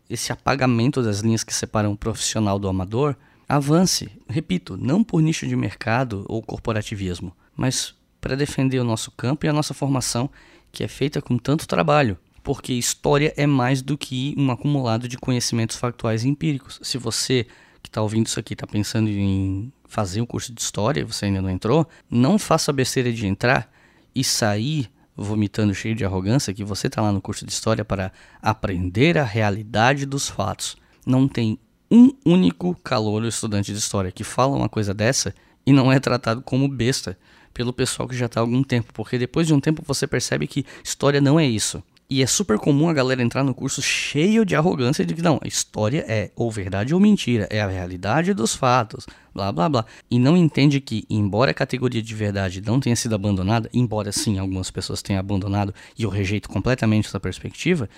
esse 0.07 0.31
apagamento 0.31 1.01
das 1.01 1.21
linhas 1.21 1.43
que 1.43 1.53
separam 1.53 1.91
o 1.93 1.97
profissional 1.97 2.59
do 2.59 2.67
amador 2.67 3.15
avance. 3.49 4.11
Repito, 4.29 4.77
não 4.77 5.03
por 5.03 5.19
nicho 5.19 5.47
de 5.47 5.55
mercado 5.55 6.25
ou 6.27 6.43
corporativismo, 6.43 7.35
mas 7.57 7.95
para 8.21 8.35
defender 8.35 8.77
o 8.77 8.83
nosso 8.83 9.09
campo 9.09 9.47
e 9.47 9.49
a 9.49 9.53
nossa 9.53 9.73
formação, 9.73 10.29
que 10.71 10.83
é 10.83 10.87
feita 10.87 11.23
com 11.23 11.39
tanto 11.39 11.67
trabalho 11.67 12.19
porque 12.43 12.73
história 12.73 13.33
é 13.37 13.47
mais 13.47 13.81
do 13.81 13.97
que 13.97 14.35
um 14.37 14.51
acumulado 14.51 15.07
de 15.07 15.17
conhecimentos 15.17 15.77
factuais 15.77 16.23
e 16.23 16.29
empíricos. 16.29 16.79
Se 16.83 16.97
você 16.97 17.47
que 17.81 17.89
está 17.89 18.01
ouvindo 18.01 18.27
isso 18.27 18.39
aqui 18.39 18.53
está 18.53 18.67
pensando 18.67 19.09
em 19.09 19.71
fazer 19.85 20.21
um 20.21 20.25
curso 20.25 20.53
de 20.53 20.61
história 20.61 21.01
e 21.01 21.03
você 21.03 21.25
ainda 21.25 21.41
não 21.41 21.49
entrou, 21.49 21.87
não 22.09 22.39
faça 22.39 22.71
a 22.71 22.73
besteira 22.73 23.11
de 23.11 23.27
entrar 23.27 23.71
e 24.15 24.23
sair 24.23 24.89
vomitando 25.15 25.73
cheio 25.75 25.95
de 25.95 26.03
arrogância 26.03 26.53
que 26.53 26.63
você 26.63 26.87
está 26.87 27.01
lá 27.01 27.11
no 27.11 27.21
curso 27.21 27.45
de 27.45 27.51
história 27.51 27.85
para 27.85 28.11
aprender 28.41 29.17
a 29.17 29.23
realidade 29.23 30.05
dos 30.05 30.27
fatos. 30.27 30.75
Não 31.05 31.27
tem 31.27 31.59
um 31.91 32.11
único 32.25 32.75
calor 32.83 33.23
estudante 33.25 33.71
de 33.71 33.77
história 33.77 34.11
que 34.11 34.23
fala 34.23 34.55
uma 34.55 34.69
coisa 34.69 34.93
dessa 34.93 35.35
e 35.65 35.71
não 35.71 35.91
é 35.91 35.99
tratado 35.99 36.41
como 36.41 36.67
besta 36.67 37.17
pelo 37.53 37.71
pessoal 37.71 38.07
que 38.07 38.15
já 38.15 38.25
está 38.25 38.39
há 38.39 38.43
algum 38.43 38.63
tempo, 38.63 38.91
porque 38.93 39.17
depois 39.17 39.45
de 39.45 39.53
um 39.53 39.59
tempo 39.59 39.83
você 39.85 40.07
percebe 40.07 40.47
que 40.47 40.65
história 40.83 41.21
não 41.21 41.39
é 41.39 41.45
isso. 41.45 41.83
E 42.13 42.21
é 42.21 42.27
super 42.27 42.59
comum 42.59 42.89
a 42.89 42.93
galera 42.93 43.23
entrar 43.23 43.43
no 43.43 43.55
curso 43.55 43.81
cheio 43.81 44.45
de 44.45 44.55
arrogância 44.55 45.03
de 45.03 45.15
que 45.15 45.21
não, 45.23 45.39
a 45.41 45.47
história 45.47 46.05
é 46.07 46.29
ou 46.35 46.51
verdade 46.51 46.93
ou 46.93 46.99
mentira, 46.99 47.47
é 47.49 47.59
a 47.59 47.67
realidade 47.67 48.35
dos 48.35 48.53
fatos, 48.53 49.07
blá 49.33 49.51
blá 49.51 49.67
blá. 49.67 49.85
E 50.11 50.19
não 50.19 50.37
entende 50.37 50.79
que, 50.79 51.07
embora 51.09 51.49
a 51.49 51.55
categoria 51.55 52.03
de 52.03 52.13
verdade 52.13 52.61
não 52.61 52.79
tenha 52.79 52.95
sido 52.95 53.15
abandonada, 53.15 53.67
embora 53.73 54.11
sim 54.11 54.37
algumas 54.37 54.69
pessoas 54.69 55.01
tenham 55.01 55.19
abandonado 55.19 55.73
e 55.97 56.03
eu 56.03 56.09
rejeito 56.11 56.49
completamente 56.49 57.07
essa 57.07 57.19
perspectiva, 57.19 57.89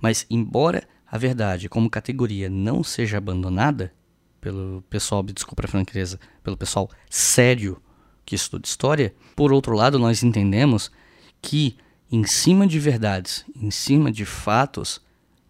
mas 0.00 0.24
embora 0.30 0.84
a 1.10 1.18
verdade 1.18 1.68
como 1.68 1.90
categoria 1.90 2.48
não 2.48 2.84
seja 2.84 3.18
abandonada 3.18 3.92
pelo 4.40 4.84
pessoal, 4.88 5.20
desculpa 5.24 5.64
a 5.64 5.68
franqueza, 5.68 6.20
pelo 6.44 6.56
pessoal 6.56 6.88
sério 7.10 7.82
que 8.24 8.36
estuda 8.36 8.68
história, 8.68 9.12
por 9.34 9.52
outro 9.52 9.74
lado 9.74 9.98
nós 9.98 10.22
entendemos 10.22 10.92
que 11.42 11.76
em 12.10 12.24
cima 12.24 12.66
de 12.66 12.78
verdades, 12.78 13.44
em 13.60 13.70
cima 13.70 14.12
de 14.12 14.24
fatos, 14.24 15.00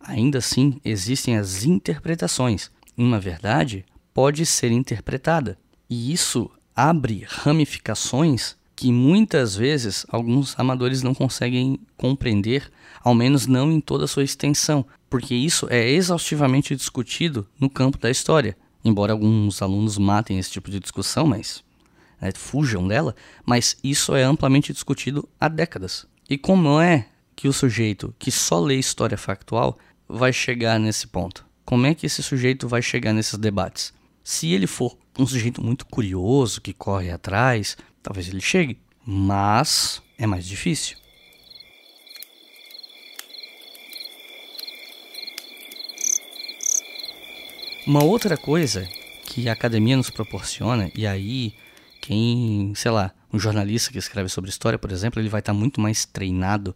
ainda 0.00 0.38
assim 0.38 0.80
existem 0.84 1.36
as 1.36 1.64
interpretações. 1.64 2.70
Uma 2.96 3.18
verdade 3.18 3.84
pode 4.12 4.46
ser 4.46 4.70
interpretada, 4.70 5.58
e 5.90 6.12
isso 6.12 6.50
abre 6.74 7.26
ramificações 7.28 8.56
que 8.76 8.90
muitas 8.90 9.54
vezes 9.54 10.04
alguns 10.08 10.58
amadores 10.58 11.02
não 11.02 11.14
conseguem 11.14 11.78
compreender, 11.96 12.70
ao 13.02 13.14
menos 13.14 13.46
não 13.46 13.70
em 13.70 13.80
toda 13.80 14.04
a 14.04 14.08
sua 14.08 14.24
extensão, 14.24 14.84
porque 15.08 15.34
isso 15.34 15.66
é 15.70 15.88
exaustivamente 15.88 16.74
discutido 16.74 17.46
no 17.58 17.70
campo 17.70 17.98
da 17.98 18.10
história. 18.10 18.56
Embora 18.84 19.12
alguns 19.12 19.62
alunos 19.62 19.96
matem 19.96 20.38
esse 20.38 20.50
tipo 20.50 20.70
de 20.70 20.80
discussão, 20.80 21.26
mas 21.26 21.62
né, 22.20 22.32
fujam 22.34 22.86
dela, 22.86 23.14
mas 23.46 23.76
isso 23.82 24.14
é 24.14 24.22
amplamente 24.22 24.72
discutido 24.72 25.28
há 25.40 25.48
décadas. 25.48 26.06
E 26.28 26.38
como 26.38 26.80
é 26.80 27.06
que 27.37 27.48
o 27.48 27.52
sujeito 27.52 28.14
que 28.18 28.30
só 28.30 28.58
lê 28.58 28.76
história 28.76 29.18
factual 29.18 29.78
vai 30.08 30.32
chegar 30.32 30.78
nesse 30.80 31.06
ponto? 31.06 31.44
Como 31.66 31.87
é 31.87 31.94
que 31.94 32.06
esse 32.06 32.22
sujeito 32.22 32.66
vai 32.66 32.80
chegar 32.80 33.12
nesses 33.12 33.38
debates? 33.38 33.92
Se 34.22 34.50
ele 34.50 34.66
for 34.66 34.96
um 35.18 35.26
sujeito 35.26 35.62
muito 35.62 35.84
curioso, 35.84 36.62
que 36.62 36.72
corre 36.72 37.10
atrás, 37.10 37.76
talvez 38.02 38.28
ele 38.28 38.40
chegue, 38.40 38.78
mas 39.04 40.02
é 40.16 40.26
mais 40.26 40.46
difícil. 40.46 40.96
Uma 47.87 48.02
outra 48.02 48.38
coisa 48.38 48.88
que 49.26 49.46
a 49.46 49.52
academia 49.52 49.94
nos 49.94 50.08
proporciona, 50.08 50.90
e 50.94 51.06
aí 51.06 51.54
quem, 52.00 52.72
sei 52.74 52.90
lá, 52.90 53.14
um 53.34 53.38
jornalista 53.38 53.90
que 53.90 53.98
escreve 53.98 54.28
sobre 54.28 54.48
história, 54.48 54.78
por 54.78 54.92
exemplo, 54.92 55.20
ele 55.20 55.28
vai 55.28 55.40
estar 55.40 55.52
muito 55.52 55.80
mais 55.80 56.04
treinado 56.04 56.74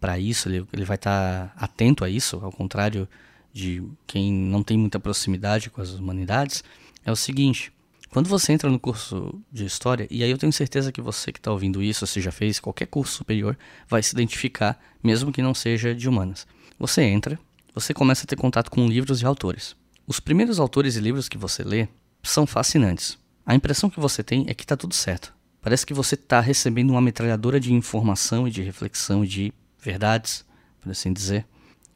para 0.00 0.18
isso, 0.18 0.48
ele, 0.48 0.66
ele 0.72 0.86
vai 0.86 0.94
estar 0.94 1.52
atento 1.54 2.02
a 2.02 2.08
isso, 2.08 2.40
ao 2.42 2.50
contrário 2.50 3.06
de 3.52 3.84
quem 4.06 4.32
não 4.32 4.62
tem 4.62 4.78
muita 4.78 4.98
proximidade 4.98 5.68
com 5.68 5.82
as 5.82 5.90
humanidades, 5.90 6.64
é 7.04 7.12
o 7.12 7.16
seguinte: 7.16 7.70
quando 8.08 8.26
você 8.26 8.54
entra 8.54 8.70
no 8.70 8.80
curso 8.80 9.38
de 9.52 9.66
história, 9.66 10.08
e 10.10 10.24
aí 10.24 10.30
eu 10.30 10.38
tenho 10.38 10.52
certeza 10.52 10.90
que 10.90 11.02
você 11.02 11.30
que 11.30 11.38
está 11.38 11.52
ouvindo 11.52 11.82
isso, 11.82 12.06
se 12.06 12.22
já 12.22 12.32
fez 12.32 12.58
qualquer 12.58 12.86
curso 12.86 13.18
superior, 13.18 13.56
vai 13.86 14.02
se 14.02 14.14
identificar, 14.14 14.80
mesmo 15.04 15.30
que 15.30 15.42
não 15.42 15.54
seja 15.54 15.94
de 15.94 16.08
humanas. 16.08 16.46
Você 16.78 17.02
entra, 17.02 17.38
você 17.74 17.92
começa 17.92 18.24
a 18.24 18.26
ter 18.26 18.36
contato 18.36 18.70
com 18.70 18.88
livros 18.88 19.20
e 19.20 19.26
autores. 19.26 19.76
Os 20.06 20.18
primeiros 20.18 20.58
autores 20.58 20.96
e 20.96 21.00
livros 21.00 21.28
que 21.28 21.36
você 21.36 21.62
lê 21.62 21.86
são 22.22 22.46
fascinantes. 22.46 23.18
A 23.44 23.54
impressão 23.54 23.90
que 23.90 24.00
você 24.00 24.22
tem 24.22 24.46
é 24.48 24.54
que 24.54 24.64
está 24.64 24.76
tudo 24.76 24.94
certo. 24.94 25.41
Parece 25.62 25.86
que 25.86 25.94
você 25.94 26.16
está 26.16 26.40
recebendo 26.40 26.90
uma 26.90 27.00
metralhadora 27.00 27.60
de 27.60 27.72
informação 27.72 28.48
e 28.48 28.50
de 28.50 28.60
reflexão 28.62 29.24
e 29.24 29.28
de 29.28 29.52
verdades, 29.78 30.44
por 30.80 30.90
assim 30.90 31.12
dizer, 31.12 31.46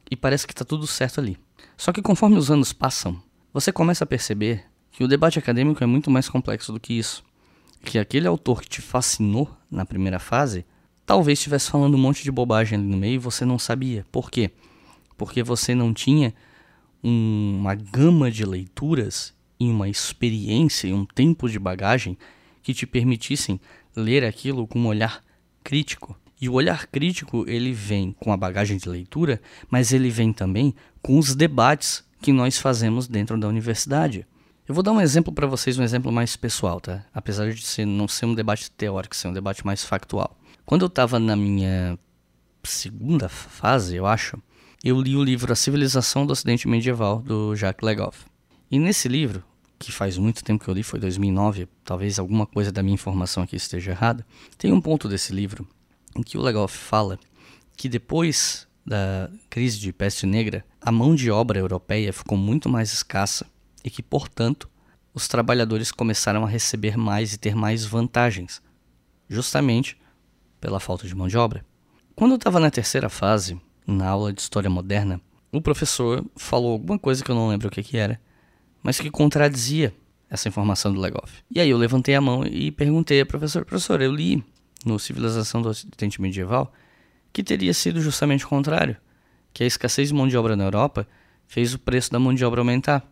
e 0.09 0.15
parece 0.15 0.47
que 0.47 0.53
está 0.53 0.63
tudo 0.63 0.87
certo 0.87 1.19
ali. 1.19 1.37
Só 1.75 1.91
que 1.91 2.01
conforme 2.01 2.37
os 2.37 2.49
anos 2.49 2.71
passam, 2.71 3.21
você 3.53 3.73
começa 3.73 4.05
a 4.05 4.07
perceber 4.07 4.63
que 4.89 5.03
o 5.03 5.07
debate 5.07 5.37
acadêmico 5.37 5.83
é 5.83 5.85
muito 5.85 6.09
mais 6.09 6.29
complexo 6.29 6.71
do 6.71 6.79
que 6.79 6.93
isso. 6.93 7.21
Que 7.83 7.99
aquele 7.99 8.25
autor 8.25 8.61
que 8.61 8.69
te 8.69 8.81
fascinou 8.81 9.53
na 9.69 9.85
primeira 9.85 10.17
fase 10.17 10.65
talvez 11.05 11.37
estivesse 11.37 11.69
falando 11.69 11.95
um 11.95 11.99
monte 11.99 12.23
de 12.23 12.31
bobagem 12.31 12.79
ali 12.79 12.87
no 12.87 12.97
meio 12.97 13.15
e 13.15 13.19
você 13.19 13.43
não 13.43 13.59
sabia. 13.59 14.05
Por 14.11 14.31
quê? 14.31 14.49
Porque 15.17 15.43
você 15.43 15.75
não 15.75 15.93
tinha 15.93 16.33
uma 17.03 17.75
gama 17.75 18.31
de 18.31 18.45
leituras 18.45 19.33
e 19.59 19.69
uma 19.69 19.89
experiência 19.89 20.87
e 20.87 20.93
um 20.93 21.05
tempo 21.05 21.49
de 21.49 21.59
bagagem 21.59 22.17
que 22.67 22.73
te 22.73 22.85
permitissem 22.85 23.61
ler 23.95 24.25
aquilo 24.25 24.67
com 24.67 24.77
um 24.77 24.87
olhar 24.87 25.23
crítico. 25.63 26.19
E 26.39 26.49
o 26.49 26.53
olhar 26.53 26.85
crítico, 26.87 27.45
ele 27.47 27.71
vem 27.71 28.11
com 28.19 28.33
a 28.33 28.35
bagagem 28.35 28.75
de 28.75 28.89
leitura, 28.89 29.41
mas 29.71 29.93
ele 29.93 30.09
vem 30.09 30.33
também 30.33 30.75
com 31.01 31.17
os 31.17 31.33
debates 31.33 32.03
que 32.21 32.33
nós 32.33 32.57
fazemos 32.57 33.07
dentro 33.07 33.39
da 33.39 33.47
universidade. 33.47 34.27
Eu 34.67 34.75
vou 34.75 34.83
dar 34.83 34.91
um 34.91 34.99
exemplo 34.99 35.31
para 35.31 35.47
vocês, 35.47 35.77
um 35.77 35.83
exemplo 35.83 36.11
mais 36.11 36.35
pessoal, 36.35 36.81
tá? 36.81 37.05
Apesar 37.13 37.49
de 37.53 37.65
ser, 37.65 37.85
não 37.85 38.05
ser 38.05 38.25
um 38.25 38.35
debate 38.35 38.69
teórico, 38.71 39.15
ser 39.15 39.29
um 39.29 39.33
debate 39.33 39.65
mais 39.65 39.85
factual. 39.85 40.37
Quando 40.65 40.81
eu 40.81 40.87
estava 40.87 41.17
na 41.19 41.37
minha 41.37 41.97
segunda 42.65 43.29
fase, 43.29 43.95
eu 43.95 44.05
acho, 44.05 44.37
eu 44.83 44.99
li 44.99 45.15
o 45.15 45.23
livro 45.23 45.53
A 45.53 45.55
Civilização 45.55 46.25
do 46.25 46.33
Ocidente 46.33 46.67
Medieval, 46.67 47.21
do 47.21 47.55
Jacques 47.55 47.85
Legoff. 47.85 48.25
E 48.69 48.77
nesse 48.77 49.07
livro, 49.07 49.41
que 49.79 49.91
faz 49.91 50.17
muito 50.17 50.43
tempo 50.43 50.63
que 50.63 50.69
eu 50.69 50.73
li, 50.73 50.83
foi 50.83 50.99
2009, 50.99 51.67
talvez 51.83 52.17
alguma 52.19 52.45
coisa 52.45 52.71
da 52.71 52.81
minha 52.81 52.95
informação 52.95 53.43
aqui 53.43 53.55
esteja 53.55 53.91
errada, 53.91 54.25
tem 54.57 54.71
um 54.71 54.81
ponto 54.81 55.07
desse 55.07 55.33
livro 55.33 55.67
em 56.15 56.23
que 56.23 56.37
o 56.37 56.41
Legoff 56.41 56.75
fala 56.75 57.19
que 57.75 57.87
depois 57.87 58.67
da 58.87 59.29
crise 59.49 59.77
de 59.77 59.91
peste 59.91 60.25
negra, 60.25 60.65
a 60.81 60.91
mão 60.91 61.13
de 61.13 61.29
obra 61.29 61.59
europeia 61.59 62.13
ficou 62.13 62.37
muito 62.37 62.69
mais 62.69 62.93
escassa 62.93 63.45
e 63.83 63.89
que, 63.89 64.01
portanto, 64.01 64.69
os 65.13 65.27
trabalhadores 65.27 65.91
começaram 65.91 66.45
a 66.45 66.47
receber 66.47 66.97
mais 66.97 67.33
e 67.33 67.37
ter 67.37 67.53
mais 67.53 67.83
vantagens, 67.85 68.61
justamente 69.27 69.97
pela 70.61 70.79
falta 70.79 71.05
de 71.05 71.13
mão 71.13 71.27
de 71.27 71.37
obra. 71.37 71.65
Quando 72.15 72.31
eu 72.31 72.37
estava 72.37 72.59
na 72.59 72.71
terceira 72.71 73.09
fase, 73.09 73.59
na 73.85 74.07
aula 74.07 74.31
de 74.31 74.41
História 74.41 74.69
Moderna, 74.69 75.19
o 75.51 75.61
professor 75.61 76.25
falou 76.35 76.71
alguma 76.71 76.97
coisa 76.97 77.23
que 77.23 77.29
eu 77.29 77.35
não 77.35 77.49
lembro 77.49 77.67
o 77.67 77.71
que, 77.71 77.83
que 77.83 77.97
era, 77.97 78.19
mas 78.87 79.01
que 79.01 79.11
contradizia 79.11 79.93
essa 80.29 80.47
informação 80.47 80.93
do 80.93 81.01
Legoff. 81.01 81.43
E 81.53 81.59
aí 81.59 81.69
eu 81.69 81.77
levantei 81.77 82.15
a 82.15 82.21
mão 82.21 82.45
e 82.45 82.71
perguntei 82.71 83.19
ao 83.19 83.25
professor, 83.25 83.65
professor, 83.65 84.01
eu 84.01 84.15
li 84.15 84.41
no 84.85 84.97
Civilização 84.97 85.61
do 85.61 85.67
Ocidente 85.67 86.21
Medieval 86.21 86.71
que 87.33 87.43
teria 87.43 87.73
sido 87.73 87.99
justamente 87.99 88.45
o 88.45 88.47
contrário, 88.47 88.95
que 89.53 89.61
a 89.61 89.67
escassez 89.67 90.07
de 90.07 90.13
mão 90.13 90.25
de 90.25 90.37
obra 90.37 90.55
na 90.55 90.63
Europa 90.63 91.05
fez 91.47 91.73
o 91.73 91.79
preço 91.79 92.09
da 92.13 92.17
mão 92.17 92.33
de 92.33 92.45
obra 92.45 92.61
aumentar. 92.61 93.05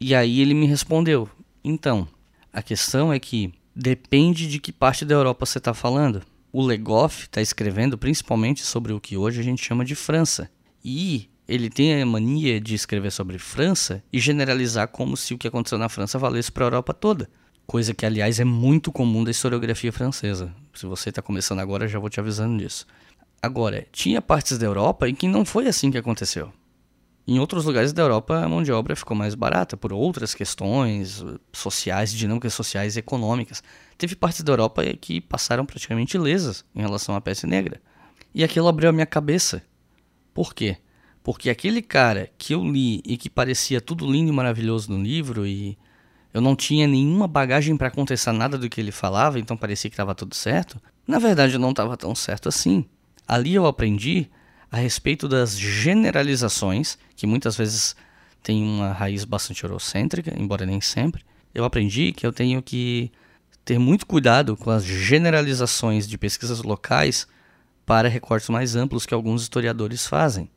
E 0.00 0.16
aí 0.16 0.40
ele 0.40 0.52
me 0.52 0.66
respondeu, 0.66 1.30
então, 1.62 2.08
a 2.52 2.60
questão 2.60 3.12
é 3.12 3.20
que 3.20 3.54
depende 3.72 4.48
de 4.48 4.58
que 4.58 4.72
parte 4.72 5.04
da 5.04 5.14
Europa 5.14 5.46
você 5.46 5.58
está 5.58 5.72
falando 5.72 6.24
o 6.52 6.60
Legoff 6.60 7.22
está 7.22 7.40
escrevendo 7.40 7.96
principalmente 7.96 8.64
sobre 8.64 8.92
o 8.92 8.98
que 8.98 9.16
hoje 9.16 9.38
a 9.38 9.44
gente 9.44 9.64
chama 9.64 9.84
de 9.84 9.94
França. 9.94 10.50
E 10.84 11.30
ele 11.50 11.68
tem 11.68 12.00
a 12.00 12.06
mania 12.06 12.60
de 12.60 12.76
escrever 12.76 13.10
sobre 13.10 13.36
França 13.36 14.04
e 14.12 14.20
generalizar 14.20 14.86
como 14.86 15.16
se 15.16 15.34
o 15.34 15.38
que 15.38 15.48
aconteceu 15.48 15.76
na 15.76 15.88
França 15.88 16.16
valesse 16.16 16.52
para 16.52 16.64
a 16.64 16.66
Europa 16.66 16.94
toda. 16.94 17.28
Coisa 17.66 17.92
que, 17.92 18.06
aliás, 18.06 18.38
é 18.38 18.44
muito 18.44 18.92
comum 18.92 19.24
da 19.24 19.32
historiografia 19.32 19.92
francesa. 19.92 20.54
Se 20.72 20.86
você 20.86 21.08
está 21.08 21.20
começando 21.20 21.58
agora, 21.58 21.88
já 21.88 21.98
vou 21.98 22.08
te 22.08 22.20
avisando 22.20 22.56
disso. 22.56 22.86
Agora, 23.42 23.84
tinha 23.90 24.22
partes 24.22 24.58
da 24.58 24.66
Europa 24.66 25.08
em 25.08 25.14
que 25.14 25.26
não 25.26 25.44
foi 25.44 25.66
assim 25.66 25.90
que 25.90 25.98
aconteceu. 25.98 26.52
Em 27.26 27.40
outros 27.40 27.64
lugares 27.64 27.92
da 27.92 28.02
Europa, 28.02 28.38
a 28.38 28.48
mão 28.48 28.62
de 28.62 28.70
obra 28.70 28.94
ficou 28.94 29.16
mais 29.16 29.34
barata 29.34 29.76
por 29.76 29.92
outras 29.92 30.34
questões 30.34 31.24
sociais, 31.52 32.12
dinâmicas 32.12 32.54
sociais 32.54 32.94
e 32.94 33.00
econômicas. 33.00 33.60
Teve 33.98 34.14
partes 34.14 34.42
da 34.42 34.52
Europa 34.52 34.84
que 35.00 35.20
passaram 35.20 35.66
praticamente 35.66 36.16
ilesas 36.16 36.64
em 36.74 36.80
relação 36.80 37.16
à 37.16 37.20
peste 37.20 37.44
negra. 37.44 37.80
E 38.32 38.44
aquilo 38.44 38.68
abriu 38.68 38.88
a 38.88 38.92
minha 38.92 39.06
cabeça. 39.06 39.62
Por 40.32 40.54
quê? 40.54 40.76
Porque 41.22 41.50
aquele 41.50 41.82
cara 41.82 42.30
que 42.38 42.54
eu 42.54 42.64
li 42.64 43.02
e 43.04 43.16
que 43.16 43.28
parecia 43.28 43.80
tudo 43.80 44.10
lindo 44.10 44.30
e 44.30 44.34
maravilhoso 44.34 44.90
no 44.90 45.02
livro 45.02 45.46
e 45.46 45.76
eu 46.32 46.40
não 46.40 46.54
tinha 46.54 46.86
nenhuma 46.86 47.26
bagagem 47.26 47.76
para 47.76 47.90
contestar 47.90 48.32
nada 48.32 48.56
do 48.56 48.68
que 48.68 48.80
ele 48.80 48.92
falava, 48.92 49.38
então 49.38 49.56
parecia 49.56 49.90
que 49.90 49.94
estava 49.94 50.14
tudo 50.14 50.34
certo. 50.34 50.80
Na 51.06 51.18
verdade, 51.18 51.58
não 51.58 51.70
estava 51.70 51.96
tão 51.96 52.14
certo 52.14 52.48
assim. 52.48 52.84
Ali 53.26 53.54
eu 53.54 53.66
aprendi 53.66 54.30
a 54.70 54.76
respeito 54.76 55.28
das 55.28 55.58
generalizações, 55.58 56.96
que 57.16 57.26
muitas 57.26 57.56
vezes 57.56 57.96
têm 58.42 58.62
uma 58.62 58.92
raiz 58.92 59.24
bastante 59.24 59.64
eurocêntrica, 59.64 60.32
embora 60.38 60.64
nem 60.64 60.80
sempre. 60.80 61.24
Eu 61.52 61.64
aprendi 61.64 62.12
que 62.12 62.24
eu 62.24 62.32
tenho 62.32 62.62
que 62.62 63.10
ter 63.64 63.78
muito 63.78 64.06
cuidado 64.06 64.56
com 64.56 64.70
as 64.70 64.84
generalizações 64.84 66.08
de 66.08 66.16
pesquisas 66.16 66.62
locais 66.62 67.26
para 67.84 68.08
recortes 68.08 68.48
mais 68.48 68.76
amplos 68.76 69.04
que 69.04 69.12
alguns 69.12 69.42
historiadores 69.42 70.06
fazem. 70.06 70.48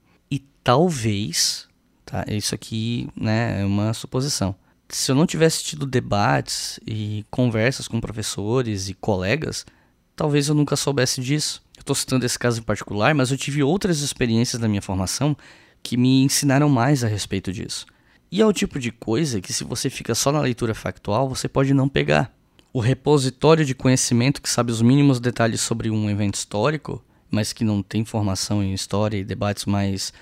Talvez, 0.64 1.68
tá, 2.06 2.24
isso 2.30 2.56
aqui 2.56 3.10
né, 3.16 3.62
é 3.62 3.66
uma 3.66 3.94
suposição. 3.94 4.56
Se 4.88 5.12
eu 5.12 5.16
não 5.16 5.26
tivesse 5.26 5.64
tido 5.64 5.86
debates 5.86 6.80
e 6.88 7.26
conversas 7.30 7.88
com 7.88 8.00
professores 8.00 8.88
e 8.88 8.94
colegas, 8.94 9.66
talvez 10.16 10.48
eu 10.48 10.56
nunca 10.56 10.76
soubesse 10.76 11.20
disso. 11.20 11.62
Eu 11.76 11.82
estou 11.82 11.96
citando 11.96 12.26
esse 12.26 12.40
caso 12.40 12.60
em 12.60 12.64
particular, 12.64 13.14
mas 13.14 13.32
eu 13.32 13.38
tive 13.38 13.62
outras 13.64 14.00
experiências 14.00 14.62
na 14.62 14.68
minha 14.68 14.82
formação 14.82 15.36
que 15.82 15.98
me 15.98 16.24
ensinaram 16.24 16.70
mais 16.70 17.04
a 17.04 17.08
respeito 17.08 17.52
disso. 17.52 17.86
E 18.32 18.42
é 18.42 18.46
o 18.46 18.54
tipo 18.54 18.80
de 18.80 18.92
coisa 18.92 19.42
que, 19.42 19.52
se 19.52 19.64
você 19.64 19.90
fica 19.90 20.16
só 20.16 20.32
na 20.32 20.40
leitura 20.40 20.74
factual, 20.74 21.28
você 21.28 21.50
pode 21.50 21.74
não 21.74 21.90
pegar. 21.90 22.34
O 22.72 22.80
repositório 22.80 23.66
de 23.66 23.76
conhecimento 23.76 24.42
que 24.42 24.50
sabe 24.50 24.72
os 24.72 24.82
mínimos 24.82 25.20
detalhes 25.20 25.62
sobre 25.62 25.90
um 25.90 26.10
evento 26.10 26.36
histórico, 26.36 27.04
mas 27.30 27.52
que 27.52 27.64
não 27.64 27.84
tem 27.84 28.06
formação 28.06 28.64
em 28.64 28.74
história 28.74 29.18
e 29.18 29.24
debates 29.24 29.66
mais 29.66 30.14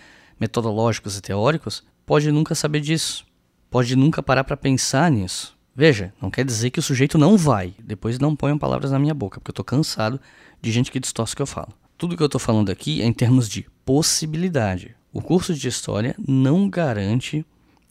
metodológicos 0.42 1.16
e 1.16 1.22
teóricos, 1.22 1.84
pode 2.04 2.32
nunca 2.32 2.56
saber 2.56 2.80
disso. 2.80 3.24
Pode 3.70 3.96
nunca 3.96 4.24
parar 4.24 4.44
para 4.44 4.58
pensar 4.58 5.12
nisso. 5.12 5.56
Veja, 5.76 6.12
não 6.20 6.32
quer 6.32 6.44
dizer 6.44 6.72
que 6.72 6.80
o 6.80 6.84
sujeito 6.84 7.16
não 7.18 7.38
vai. 7.38 7.76
Depois 7.80 8.18
não 8.18 8.36
ponham 8.36 8.58
palavras 8.58 8.92
na 8.92 8.98
minha 8.98 9.14
boca, 9.14 9.40
porque 9.40 9.52
eu 9.52 9.54
estou 9.54 9.64
cansado 9.64 10.20
de 10.60 10.72
gente 10.72 10.92
que 10.92 11.00
distorce 11.00 11.34
o 11.34 11.36
que 11.36 11.42
eu 11.44 11.48
falo. 11.48 11.72
Tudo 11.98 12.18
que 12.18 12.24
eu 12.24 12.26
estou 12.26 12.42
falando 12.42 12.72
aqui 12.72 13.04
é 13.04 13.06
em 13.06 13.14
termos 13.14 13.48
de 13.48 13.68
possibilidade. 13.86 14.96
O 15.14 15.22
curso 15.22 15.54
de 15.54 15.68
história 15.68 16.16
não 16.28 16.68
garante 16.68 17.46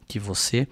que 0.08 0.18
você 0.18 0.66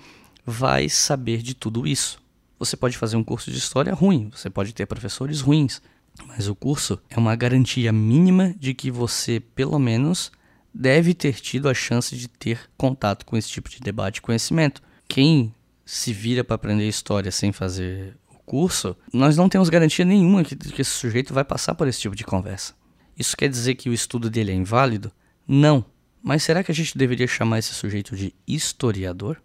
vai 0.44 0.88
saber 0.88 1.42
de 1.42 1.54
tudo 1.54 1.86
isso. 1.86 2.18
Você 2.58 2.76
pode 2.76 2.98
fazer 2.98 3.16
um 3.16 3.22
curso 3.22 3.52
de 3.52 3.58
história 3.58 3.94
ruim, 3.94 4.30
você 4.34 4.50
pode 4.50 4.74
ter 4.74 4.84
professores 4.84 5.40
ruins, 5.40 5.80
mas 6.26 6.48
o 6.48 6.56
curso 6.56 6.98
é 7.08 7.16
uma 7.16 7.36
garantia 7.36 7.92
mínima 7.92 8.52
de 8.58 8.74
que 8.74 8.90
você, 8.90 9.38
pelo 9.38 9.78
menos, 9.78 10.32
deve 10.78 11.12
ter 11.12 11.34
tido 11.34 11.68
a 11.68 11.74
chance 11.74 12.16
de 12.16 12.28
ter 12.28 12.70
contato 12.76 13.26
com 13.26 13.36
esse 13.36 13.48
tipo 13.48 13.68
de 13.68 13.80
debate 13.80 14.18
e 14.18 14.22
conhecimento. 14.22 14.80
Quem 15.08 15.52
se 15.84 16.12
vira 16.12 16.44
para 16.44 16.54
aprender 16.54 16.86
história 16.86 17.32
sem 17.32 17.50
fazer 17.50 18.16
o 18.30 18.38
curso, 18.38 18.96
nós 19.12 19.36
não 19.36 19.48
temos 19.48 19.68
garantia 19.68 20.04
nenhuma 20.04 20.44
que, 20.44 20.54
que 20.54 20.80
esse 20.80 20.92
sujeito 20.92 21.34
vai 21.34 21.44
passar 21.44 21.74
por 21.74 21.88
esse 21.88 22.00
tipo 22.00 22.14
de 22.14 22.22
conversa. 22.22 22.74
Isso 23.18 23.36
quer 23.36 23.48
dizer 23.48 23.74
que 23.74 23.90
o 23.90 23.92
estudo 23.92 24.30
dele 24.30 24.52
é 24.52 24.54
inválido? 24.54 25.10
Não. 25.48 25.84
Mas 26.22 26.44
será 26.44 26.62
que 26.62 26.70
a 26.70 26.74
gente 26.74 26.96
deveria 26.96 27.26
chamar 27.26 27.58
esse 27.58 27.74
sujeito 27.74 28.14
de 28.14 28.32
historiador? 28.46 29.42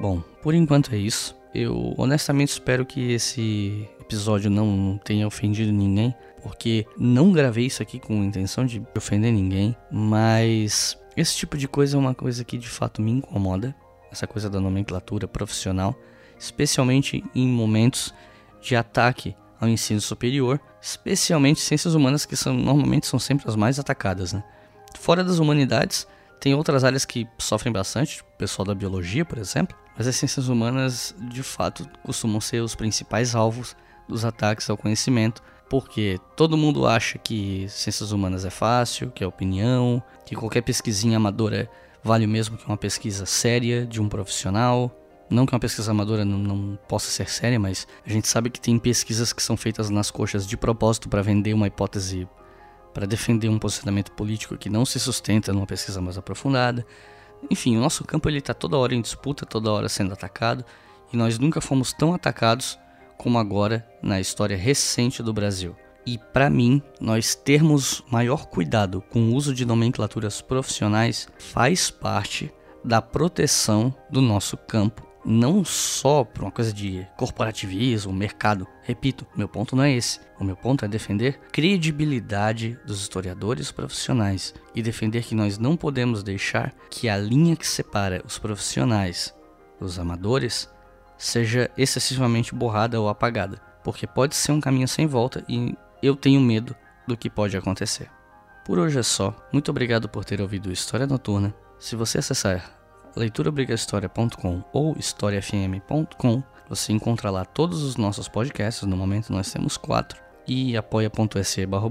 Bom, 0.00 0.20
por 0.40 0.54
enquanto 0.54 0.94
é 0.94 0.98
isso. 0.98 1.41
Eu 1.54 1.94
honestamente 1.98 2.50
espero 2.50 2.86
que 2.86 3.12
esse 3.12 3.88
episódio 4.00 4.50
não 4.50 4.98
tenha 5.04 5.26
ofendido 5.26 5.70
ninguém, 5.72 6.14
porque 6.42 6.86
não 6.98 7.32
gravei 7.32 7.66
isso 7.66 7.82
aqui 7.82 7.98
com 7.98 8.24
intenção 8.24 8.64
de 8.64 8.82
ofender 8.96 9.32
ninguém, 9.32 9.76
mas 9.90 10.98
esse 11.16 11.36
tipo 11.36 11.56
de 11.56 11.68
coisa 11.68 11.96
é 11.96 12.00
uma 12.00 12.14
coisa 12.14 12.44
que 12.44 12.56
de 12.56 12.68
fato 12.68 13.02
me 13.02 13.10
incomoda, 13.10 13.74
essa 14.10 14.26
coisa 14.26 14.48
da 14.48 14.60
nomenclatura 14.60 15.28
profissional, 15.28 15.94
especialmente 16.38 17.24
em 17.34 17.46
momentos 17.46 18.12
de 18.60 18.74
ataque 18.74 19.34
ao 19.60 19.68
ensino 19.68 20.00
superior, 20.00 20.60
especialmente 20.80 21.60
ciências 21.60 21.94
humanas 21.94 22.26
que 22.26 22.36
são 22.36 22.52
normalmente 22.54 23.06
são 23.06 23.18
sempre 23.18 23.48
as 23.48 23.56
mais 23.56 23.78
atacadas, 23.78 24.32
né? 24.32 24.42
Fora 24.98 25.22
das 25.22 25.38
humanidades, 25.38 26.06
tem 26.40 26.54
outras 26.54 26.82
áreas 26.82 27.04
que 27.04 27.26
sofrem 27.38 27.72
bastante, 27.72 28.20
o 28.20 28.24
pessoal 28.36 28.66
da 28.66 28.74
biologia, 28.74 29.24
por 29.24 29.38
exemplo, 29.38 29.76
as 29.98 30.16
ciências 30.16 30.48
humanas, 30.48 31.14
de 31.18 31.42
fato, 31.42 31.88
costumam 32.02 32.40
ser 32.40 32.60
os 32.60 32.74
principais 32.74 33.34
alvos 33.34 33.76
dos 34.08 34.24
ataques 34.24 34.68
ao 34.68 34.76
conhecimento, 34.76 35.42
porque 35.68 36.18
todo 36.36 36.56
mundo 36.56 36.86
acha 36.86 37.18
que 37.18 37.66
ciências 37.68 38.12
humanas 38.12 38.44
é 38.44 38.50
fácil, 38.50 39.10
que 39.10 39.24
é 39.24 39.26
opinião, 39.26 40.02
que 40.26 40.34
qualquer 40.34 40.62
pesquisinha 40.62 41.16
amadora 41.16 41.68
vale 42.02 42.26
o 42.26 42.28
mesmo 42.28 42.56
que 42.56 42.66
uma 42.66 42.76
pesquisa 42.76 43.24
séria 43.26 43.86
de 43.86 44.00
um 44.00 44.08
profissional. 44.08 44.90
Não 45.30 45.46
que 45.46 45.54
uma 45.54 45.60
pesquisa 45.60 45.90
amadora 45.90 46.24
não, 46.24 46.36
não 46.36 46.78
possa 46.88 47.10
ser 47.10 47.28
séria, 47.30 47.58
mas 47.58 47.86
a 48.04 48.10
gente 48.10 48.28
sabe 48.28 48.50
que 48.50 48.60
tem 48.60 48.78
pesquisas 48.78 49.32
que 49.32 49.42
são 49.42 49.56
feitas 49.56 49.88
nas 49.88 50.10
coxas 50.10 50.46
de 50.46 50.56
propósito 50.58 51.08
para 51.08 51.22
vender 51.22 51.54
uma 51.54 51.66
hipótese 51.66 52.28
para 52.92 53.06
defender 53.06 53.48
um 53.48 53.58
posicionamento 53.58 54.12
político 54.12 54.56
que 54.58 54.68
não 54.68 54.84
se 54.84 55.00
sustenta 55.00 55.52
numa 55.52 55.66
pesquisa 55.66 56.00
mais 56.00 56.18
aprofundada. 56.18 56.84
Enfim, 57.50 57.76
o 57.76 57.80
nosso 57.80 58.04
campo 58.04 58.28
ele 58.28 58.38
está 58.38 58.54
toda 58.54 58.78
hora 58.78 58.94
em 58.94 59.00
disputa, 59.00 59.44
toda 59.44 59.72
hora 59.72 59.88
sendo 59.88 60.12
atacado, 60.12 60.64
e 61.12 61.16
nós 61.16 61.38
nunca 61.38 61.60
fomos 61.60 61.92
tão 61.92 62.14
atacados 62.14 62.78
como 63.18 63.38
agora 63.38 63.86
na 64.02 64.20
história 64.20 64.56
recente 64.56 65.22
do 65.22 65.32
Brasil. 65.32 65.76
E 66.04 66.18
para 66.18 66.50
mim, 66.50 66.82
nós 67.00 67.34
termos 67.34 68.02
maior 68.10 68.46
cuidado 68.46 69.00
com 69.10 69.28
o 69.28 69.34
uso 69.34 69.54
de 69.54 69.64
nomenclaturas 69.64 70.40
profissionais 70.40 71.28
faz 71.38 71.90
parte 71.90 72.52
da 72.84 73.00
proteção 73.00 73.94
do 74.10 74.20
nosso 74.20 74.56
campo 74.56 75.11
não 75.24 75.64
só 75.64 76.24
por 76.24 76.42
uma 76.42 76.50
coisa 76.50 76.72
de 76.72 77.06
corporativismo, 77.16 78.12
mercado. 78.12 78.66
Repito, 78.82 79.26
meu 79.36 79.48
ponto 79.48 79.76
não 79.76 79.84
é 79.84 79.92
esse. 79.92 80.20
O 80.38 80.44
meu 80.44 80.56
ponto 80.56 80.84
é 80.84 80.88
defender 80.88 81.38
credibilidade 81.52 82.78
dos 82.84 83.00
historiadores 83.00 83.70
profissionais 83.70 84.54
e 84.74 84.82
defender 84.82 85.22
que 85.22 85.34
nós 85.34 85.58
não 85.58 85.76
podemos 85.76 86.22
deixar 86.22 86.74
que 86.90 87.08
a 87.08 87.16
linha 87.16 87.56
que 87.56 87.66
separa 87.66 88.22
os 88.26 88.38
profissionais 88.38 89.34
dos 89.80 89.98
amadores 89.98 90.68
seja 91.16 91.70
excessivamente 91.76 92.54
borrada 92.54 93.00
ou 93.00 93.08
apagada, 93.08 93.60
porque 93.84 94.06
pode 94.06 94.34
ser 94.34 94.52
um 94.52 94.60
caminho 94.60 94.88
sem 94.88 95.06
volta 95.06 95.44
e 95.48 95.76
eu 96.02 96.16
tenho 96.16 96.40
medo 96.40 96.74
do 97.06 97.16
que 97.16 97.30
pode 97.30 97.56
acontecer. 97.56 98.10
Por 98.64 98.78
hoje 98.78 98.98
é 98.98 99.02
só. 99.02 99.34
Muito 99.52 99.70
obrigado 99.70 100.08
por 100.08 100.24
ter 100.24 100.40
ouvido 100.40 100.72
História 100.72 101.06
Noturna. 101.06 101.54
Se 101.78 101.96
você 101.96 102.18
acessar 102.18 102.81
leituraobrigahistoria.com 103.16 104.62
ou 104.72 104.96
historiafm.com. 104.98 106.42
Você 106.68 106.92
encontra 106.92 107.30
lá 107.30 107.44
todos 107.44 107.82
os 107.82 107.96
nossos 107.96 108.28
podcasts, 108.28 108.86
no 108.86 108.96
momento 108.96 109.32
nós 109.32 109.52
temos 109.52 109.76
quatro. 109.76 110.20
E 110.46 110.76
apoia.se 110.76 111.66
barra 111.66 111.88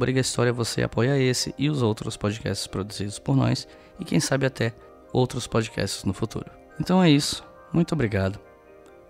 você 0.54 0.84
apoia 0.84 1.18
esse 1.18 1.56
e 1.58 1.70
os 1.70 1.82
outros 1.82 2.18
podcasts 2.18 2.68
produzidos 2.68 3.18
por 3.18 3.36
nós 3.36 3.68
e 4.00 4.04
quem 4.04 4.20
sabe 4.20 4.46
até 4.46 4.74
outros 5.14 5.48
podcasts 5.48 6.04
no 6.04 6.14
futuro. 6.14 6.50
Então 6.80 7.02
é 7.02 7.10
isso, 7.10 7.44
muito 7.72 7.94
obrigado 7.94 8.40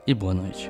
e 0.06 0.13
boa 0.13 0.34
noite. 0.34 0.69